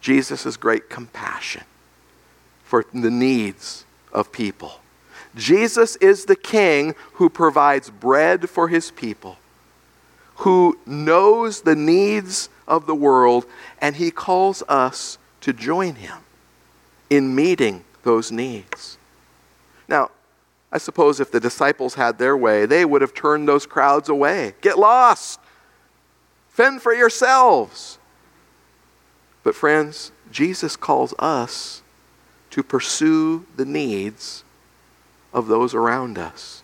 Jesus' 0.00 0.56
great 0.56 0.88
compassion 0.88 1.64
for 2.64 2.84
the 2.92 3.10
needs 3.10 3.84
of 4.12 4.32
people. 4.32 4.80
Jesus 5.34 5.96
is 5.96 6.24
the 6.24 6.36
king 6.36 6.94
who 7.14 7.28
provides 7.28 7.90
bread 7.90 8.50
for 8.50 8.68
his 8.68 8.90
people, 8.90 9.38
who 10.36 10.78
knows 10.86 11.62
the 11.62 11.76
needs 11.76 12.48
of 12.66 12.86
the 12.86 12.94
world, 12.94 13.46
and 13.80 13.96
he 13.96 14.10
calls 14.10 14.62
us 14.68 15.18
to 15.40 15.52
join 15.52 15.96
him 15.96 16.18
in 17.10 17.34
meeting 17.34 17.84
those 18.02 18.32
needs. 18.32 18.98
Now, 19.88 20.10
I 20.72 20.78
suppose 20.78 21.20
if 21.20 21.30
the 21.30 21.40
disciples 21.40 21.94
had 21.94 22.18
their 22.18 22.36
way, 22.36 22.64
they 22.64 22.84
would 22.84 23.02
have 23.02 23.12
turned 23.12 23.46
those 23.46 23.66
crowds 23.66 24.08
away. 24.08 24.54
Get 24.62 24.78
lost! 24.78 25.38
Fend 26.48 26.80
for 26.80 26.94
yourselves! 26.94 27.98
But, 29.42 29.54
friends, 29.54 30.12
Jesus 30.30 30.76
calls 30.76 31.12
us 31.18 31.82
to 32.50 32.62
pursue 32.62 33.44
the 33.56 33.64
needs 33.64 34.44
of 35.32 35.46
those 35.48 35.74
around 35.74 36.18
us. 36.18 36.61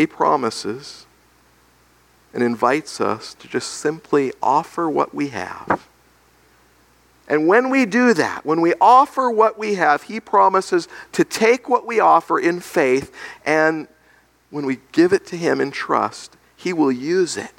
He 0.00 0.06
promises 0.06 1.04
and 2.32 2.42
invites 2.42 3.02
us 3.02 3.34
to 3.34 3.46
just 3.46 3.70
simply 3.70 4.32
offer 4.42 4.88
what 4.88 5.14
we 5.14 5.28
have. 5.28 5.90
And 7.28 7.46
when 7.46 7.68
we 7.68 7.84
do 7.84 8.14
that, 8.14 8.46
when 8.46 8.62
we 8.62 8.72
offer 8.80 9.30
what 9.30 9.58
we 9.58 9.74
have, 9.74 10.04
He 10.04 10.18
promises 10.18 10.88
to 11.12 11.22
take 11.22 11.68
what 11.68 11.84
we 11.84 12.00
offer 12.00 12.38
in 12.38 12.60
faith, 12.60 13.14
and 13.44 13.88
when 14.48 14.64
we 14.64 14.78
give 14.92 15.12
it 15.12 15.26
to 15.26 15.36
Him 15.36 15.60
in 15.60 15.70
trust, 15.70 16.34
He 16.56 16.72
will 16.72 16.90
use 16.90 17.36
it 17.36 17.52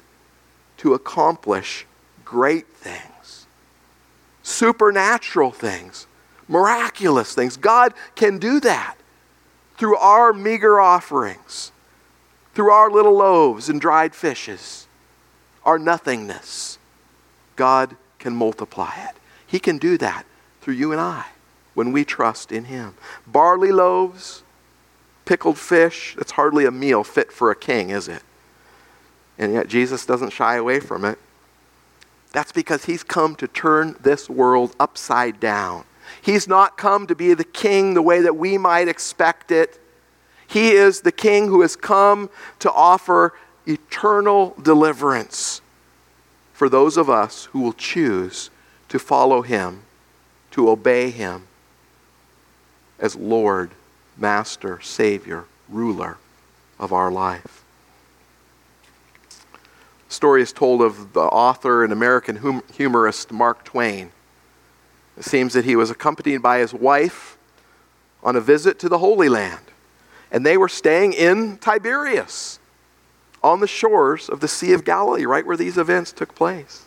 to 0.78 0.94
accomplish 0.94 1.86
great 2.24 2.66
things 2.66 3.46
supernatural 4.42 5.52
things, 5.52 6.08
miraculous 6.48 7.36
things. 7.36 7.56
God 7.56 7.94
can 8.16 8.38
do 8.38 8.58
that 8.58 8.96
through 9.78 9.96
our 9.98 10.32
meager 10.32 10.80
offerings, 10.80 11.71
through 12.54 12.70
our 12.70 12.90
little 12.90 13.16
loaves 13.16 13.68
and 13.68 13.80
dried 13.80 14.14
fishes, 14.14 14.86
our 15.64 15.78
nothingness. 15.78 16.78
God 17.56 17.96
can 18.18 18.34
multiply 18.34 18.92
it. 19.08 19.16
He 19.46 19.58
can 19.58 19.78
do 19.78 19.98
that 19.98 20.24
through 20.60 20.74
you 20.74 20.92
and 20.92 21.00
I 21.00 21.26
when 21.74 21.92
we 21.92 22.04
trust 22.04 22.52
in 22.52 22.64
Him. 22.64 22.94
Barley 23.26 23.72
loaves, 23.72 24.42
pickled 25.24 25.58
fish, 25.58 26.14
that's 26.16 26.32
hardly 26.32 26.64
a 26.64 26.70
meal 26.70 27.04
fit 27.04 27.32
for 27.32 27.50
a 27.50 27.56
king, 27.56 27.90
is 27.90 28.08
it? 28.08 28.22
And 29.38 29.52
yet 29.52 29.68
Jesus 29.68 30.06
doesn't 30.06 30.30
shy 30.30 30.56
away 30.56 30.80
from 30.80 31.04
it. 31.04 31.18
That's 32.32 32.52
because 32.52 32.86
he's 32.86 33.02
come 33.02 33.36
to 33.36 33.46
turn 33.46 33.96
this 34.00 34.28
world 34.28 34.74
upside 34.80 35.38
down. 35.38 35.84
He's 36.20 36.48
not 36.48 36.78
come 36.78 37.06
to 37.06 37.14
be 37.14 37.34
the 37.34 37.44
king 37.44 37.94
the 37.94 38.02
way 38.02 38.22
that 38.22 38.36
we 38.36 38.58
might 38.58 38.88
expect 38.88 39.50
it. 39.50 39.78
He 40.52 40.72
is 40.72 41.00
the 41.00 41.12
king 41.12 41.48
who 41.48 41.62
has 41.62 41.76
come 41.76 42.28
to 42.58 42.70
offer 42.70 43.32
eternal 43.66 44.54
deliverance 44.60 45.62
for 46.52 46.68
those 46.68 46.98
of 46.98 47.08
us 47.08 47.46
who 47.46 47.60
will 47.60 47.72
choose 47.72 48.50
to 48.90 48.98
follow 48.98 49.40
him, 49.40 49.82
to 50.50 50.68
obey 50.68 51.10
him 51.10 51.46
as 52.98 53.16
Lord, 53.16 53.70
Master, 54.18 54.78
Savior, 54.80 55.46
ruler 55.68 56.18
of 56.78 56.92
our 56.92 57.10
life 57.10 57.64
The 60.08 60.14
story 60.14 60.42
is 60.42 60.52
told 60.52 60.82
of 60.82 61.14
the 61.14 61.20
author 61.20 61.82
and 61.82 61.92
American 61.92 62.36
hum- 62.36 62.62
humorist 62.74 63.32
Mark 63.32 63.64
Twain. 63.64 64.10
It 65.16 65.24
seems 65.24 65.54
that 65.54 65.64
he 65.64 65.76
was 65.76 65.90
accompanied 65.90 66.42
by 66.42 66.58
his 66.58 66.74
wife 66.74 67.38
on 68.22 68.36
a 68.36 68.40
visit 68.40 68.78
to 68.80 68.88
the 68.90 68.98
Holy 68.98 69.30
Land, 69.30 69.71
and 70.32 70.44
they 70.44 70.56
were 70.56 70.68
staying 70.68 71.12
in 71.12 71.58
Tiberias 71.58 72.58
on 73.42 73.60
the 73.60 73.68
shores 73.68 74.28
of 74.28 74.40
the 74.40 74.48
Sea 74.48 74.72
of 74.72 74.84
Galilee, 74.84 75.26
right 75.26 75.46
where 75.46 75.56
these 75.56 75.76
events 75.76 76.10
took 76.10 76.34
place. 76.34 76.86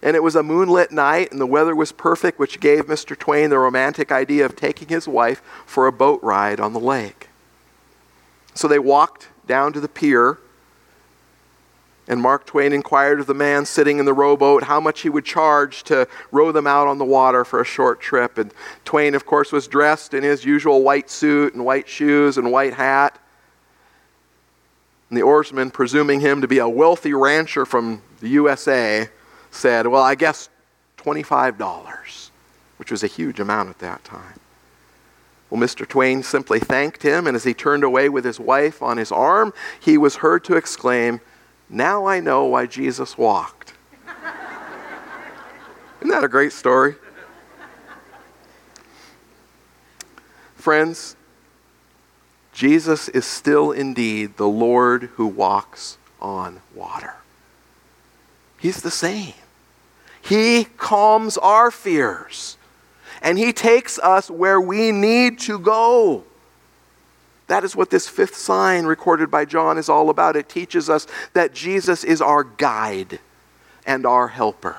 And 0.00 0.16
it 0.16 0.22
was 0.22 0.36
a 0.36 0.42
moonlit 0.42 0.92
night, 0.92 1.32
and 1.32 1.40
the 1.40 1.46
weather 1.46 1.74
was 1.74 1.92
perfect, 1.92 2.38
which 2.38 2.60
gave 2.60 2.86
Mr. 2.86 3.18
Twain 3.18 3.50
the 3.50 3.58
romantic 3.58 4.12
idea 4.12 4.46
of 4.46 4.56
taking 4.56 4.88
his 4.88 5.08
wife 5.08 5.42
for 5.66 5.86
a 5.86 5.92
boat 5.92 6.22
ride 6.22 6.60
on 6.60 6.72
the 6.72 6.80
lake. 6.80 7.28
So 8.54 8.68
they 8.68 8.78
walked 8.78 9.28
down 9.46 9.72
to 9.72 9.80
the 9.80 9.88
pier 9.88 10.38
And 12.08 12.20
Mark 12.20 12.46
Twain 12.46 12.72
inquired 12.72 13.20
of 13.20 13.26
the 13.26 13.34
man 13.34 13.64
sitting 13.64 13.98
in 13.98 14.04
the 14.04 14.12
rowboat 14.12 14.64
how 14.64 14.80
much 14.80 15.02
he 15.02 15.08
would 15.08 15.24
charge 15.24 15.84
to 15.84 16.08
row 16.32 16.50
them 16.50 16.66
out 16.66 16.88
on 16.88 16.98
the 16.98 17.04
water 17.04 17.44
for 17.44 17.60
a 17.60 17.64
short 17.64 18.00
trip. 18.00 18.38
And 18.38 18.52
Twain, 18.84 19.14
of 19.14 19.24
course, 19.24 19.52
was 19.52 19.68
dressed 19.68 20.12
in 20.12 20.24
his 20.24 20.44
usual 20.44 20.82
white 20.82 21.08
suit 21.08 21.54
and 21.54 21.64
white 21.64 21.88
shoes 21.88 22.38
and 22.38 22.50
white 22.50 22.74
hat. 22.74 23.18
And 25.10 25.16
the 25.16 25.22
oarsman, 25.22 25.70
presuming 25.70 26.20
him 26.20 26.40
to 26.40 26.48
be 26.48 26.58
a 26.58 26.68
wealthy 26.68 27.14
rancher 27.14 27.64
from 27.64 28.02
the 28.20 28.30
USA, 28.30 29.08
said, 29.52 29.86
Well, 29.86 30.02
I 30.02 30.16
guess 30.16 30.48
$25, 30.98 32.30
which 32.78 32.90
was 32.90 33.04
a 33.04 33.08
huge 33.08 33.38
amount 33.38 33.68
at 33.68 33.78
that 33.78 34.02
time. 34.04 34.40
Well, 35.50 35.60
Mr. 35.60 35.86
Twain 35.86 36.22
simply 36.22 36.58
thanked 36.58 37.02
him, 37.02 37.26
and 37.26 37.36
as 37.36 37.44
he 37.44 37.52
turned 37.52 37.84
away 37.84 38.08
with 38.08 38.24
his 38.24 38.40
wife 38.40 38.80
on 38.82 38.96
his 38.96 39.12
arm, 39.12 39.52
he 39.78 39.98
was 39.98 40.16
heard 40.16 40.44
to 40.44 40.56
exclaim, 40.56 41.20
Now 41.72 42.04
I 42.04 42.20
know 42.20 42.44
why 42.44 42.66
Jesus 42.66 43.16
walked. 43.16 43.72
Isn't 46.00 46.10
that 46.10 46.22
a 46.22 46.28
great 46.28 46.52
story? 46.52 46.96
Friends, 50.54 51.16
Jesus 52.52 53.08
is 53.08 53.24
still 53.24 53.72
indeed 53.72 54.36
the 54.36 54.46
Lord 54.46 55.04
who 55.14 55.26
walks 55.26 55.96
on 56.20 56.60
water. 56.74 57.14
He's 58.58 58.82
the 58.82 58.90
same. 58.90 59.32
He 60.20 60.64
calms 60.76 61.38
our 61.38 61.70
fears 61.70 62.58
and 63.22 63.38
He 63.38 63.52
takes 63.54 63.98
us 63.98 64.30
where 64.30 64.60
we 64.60 64.92
need 64.92 65.38
to 65.40 65.58
go. 65.58 66.24
That 67.52 67.64
is 67.64 67.76
what 67.76 67.90
this 67.90 68.08
fifth 68.08 68.34
sign 68.34 68.86
recorded 68.86 69.30
by 69.30 69.44
John 69.44 69.76
is 69.76 69.90
all 69.90 70.08
about. 70.08 70.36
It 70.36 70.48
teaches 70.48 70.88
us 70.88 71.06
that 71.34 71.52
Jesus 71.52 72.02
is 72.02 72.22
our 72.22 72.44
guide 72.44 73.20
and 73.84 74.06
our 74.06 74.28
helper. 74.28 74.78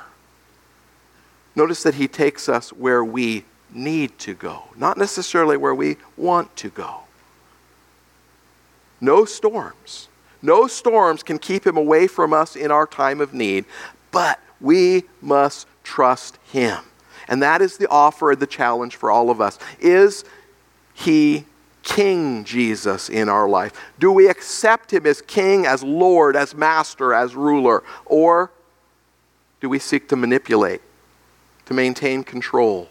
Notice 1.56 1.84
that 1.84 1.94
He 1.94 2.08
takes 2.08 2.50
us 2.50 2.74
where 2.74 3.06
we 3.06 3.46
need 3.72 4.18
to 4.18 4.34
go, 4.34 4.64
not 4.76 4.98
necessarily 4.98 5.56
where 5.56 5.76
we 5.76 5.98
want 6.18 6.56
to 6.56 6.70
go. 6.72 7.02
No 9.00 9.24
storms. 9.24 10.08
No 10.42 10.66
storms 10.66 11.22
can 11.22 11.38
keep 11.38 11.68
him 11.68 11.78
away 11.78 12.08
from 12.08 12.34
us 12.34 12.56
in 12.56 12.72
our 12.72 12.88
time 12.88 13.22
of 13.22 13.36
need, 13.36 13.66
but 14.10 14.40
we 14.60 15.04
must 15.22 15.68
trust 15.84 16.40
him. 16.52 16.80
And 17.28 17.40
that 17.44 17.62
is 17.62 17.78
the 17.78 17.88
offer, 17.90 18.32
and 18.32 18.40
the 18.40 18.48
challenge 18.48 18.96
for 18.96 19.12
all 19.12 19.30
of 19.30 19.40
us. 19.40 19.60
Is 19.80 20.26
he 20.96 21.46
King 21.84 22.46
Jesus 22.46 23.10
in 23.10 23.30
our 23.30 23.48
life? 23.48 23.74
Do 24.00 24.12
we 24.12 24.28
accept 24.28 24.92
him 24.92 25.06
as 25.06 25.22
King, 25.22 25.66
as 25.66 25.84
Lord, 25.84 26.36
as 26.36 26.56
Master, 26.56 27.14
as 27.14 27.36
ruler? 27.36 27.84
Or 28.06 28.52
do 29.60 29.70
we 29.70 29.80
seek 29.80 30.08
to 30.10 30.16
manipulate, 30.16 30.82
to 31.66 31.74
maintain 31.74 32.24
control, 32.24 32.90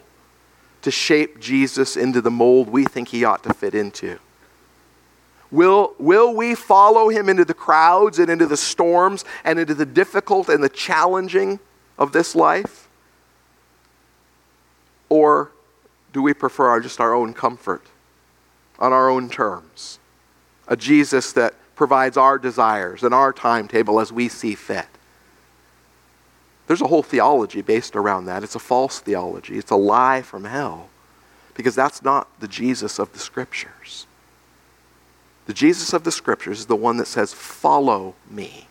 to 0.83 0.91
shape 0.91 1.39
Jesus 1.39 1.97
into 1.97 2.21
the 2.21 2.31
mold 2.31 2.69
we 2.69 2.85
think 2.85 3.09
he 3.09 3.25
ought 3.25 3.43
to 3.43 3.53
fit 3.53 3.73
into? 3.73 4.19
Will, 5.49 5.93
will 5.99 6.33
we 6.33 6.55
follow 6.55 7.09
him 7.09 7.29
into 7.29 7.45
the 7.45 7.53
crowds 7.53 8.17
and 8.17 8.29
into 8.29 8.47
the 8.47 8.57
storms 8.57 9.25
and 9.43 9.59
into 9.59 9.75
the 9.75 9.85
difficult 9.85 10.49
and 10.49 10.63
the 10.63 10.69
challenging 10.69 11.59
of 11.97 12.11
this 12.11 12.35
life? 12.35 12.87
Or 15.09 15.51
do 16.11 16.21
we 16.23 16.33
prefer 16.33 16.67
our, 16.69 16.79
just 16.79 16.99
our 16.99 17.13
own 17.13 17.33
comfort 17.33 17.85
on 18.83 18.91
our 18.91 19.09
own 19.09 19.29
terms? 19.29 19.97
A 20.67 20.75
Jesus 20.75 21.31
that 21.33 21.53
provides 21.75 22.17
our 22.17 22.37
desires 22.37 23.01
and 23.01 23.13
our 23.13 23.31
timetable 23.31 23.99
as 23.99 24.11
we 24.11 24.27
see 24.27 24.55
fit. 24.55 24.87
There's 26.67 26.81
a 26.81 26.87
whole 26.87 27.03
theology 27.03 27.61
based 27.61 27.95
around 27.95 28.25
that. 28.25 28.43
It's 28.43 28.55
a 28.55 28.59
false 28.59 28.99
theology, 28.99 29.57
it's 29.57 29.71
a 29.71 29.75
lie 29.75 30.21
from 30.21 30.43
hell 30.43 30.89
because 31.55 31.75
that's 31.75 32.03
not 32.03 32.27
the 32.39 32.47
Jesus 32.47 32.99
of 32.99 33.13
the 33.13 33.19
Scriptures. 33.19 34.05
The 35.45 35.53
Jesus 35.53 35.93
of 35.93 36.03
the 36.03 36.11
Scriptures 36.11 36.59
is 36.59 36.65
the 36.65 36.75
one 36.75 36.97
that 36.97 37.07
says, 37.07 37.33
Follow 37.33 38.15
me. 38.29 38.67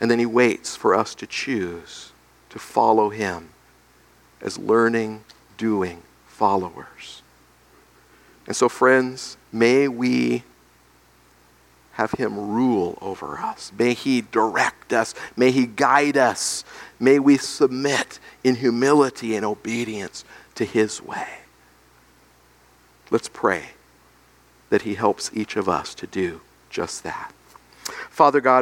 And 0.00 0.10
then 0.10 0.18
he 0.18 0.26
waits 0.26 0.74
for 0.74 0.94
us 0.94 1.14
to 1.16 1.26
choose 1.26 2.12
to 2.50 2.58
follow 2.58 3.10
him 3.10 3.50
as 4.40 4.58
learning, 4.58 5.24
doing 5.56 6.02
followers. 6.26 7.21
And 8.46 8.56
so, 8.56 8.68
friends, 8.68 9.36
may 9.52 9.88
we 9.88 10.42
have 11.92 12.12
him 12.12 12.50
rule 12.50 12.98
over 13.00 13.38
us. 13.38 13.70
May 13.78 13.94
he 13.94 14.22
direct 14.22 14.92
us. 14.92 15.14
May 15.36 15.50
he 15.50 15.66
guide 15.66 16.16
us. 16.16 16.64
May 16.98 17.18
we 17.18 17.36
submit 17.36 18.18
in 18.42 18.56
humility 18.56 19.36
and 19.36 19.44
obedience 19.44 20.24
to 20.54 20.64
his 20.64 21.02
way. 21.02 21.28
Let's 23.10 23.28
pray 23.28 23.70
that 24.70 24.82
he 24.82 24.94
helps 24.94 25.30
each 25.34 25.56
of 25.56 25.68
us 25.68 25.94
to 25.96 26.06
do 26.06 26.40
just 26.70 27.02
that. 27.04 27.32
Father 28.08 28.40
God, 28.40 28.60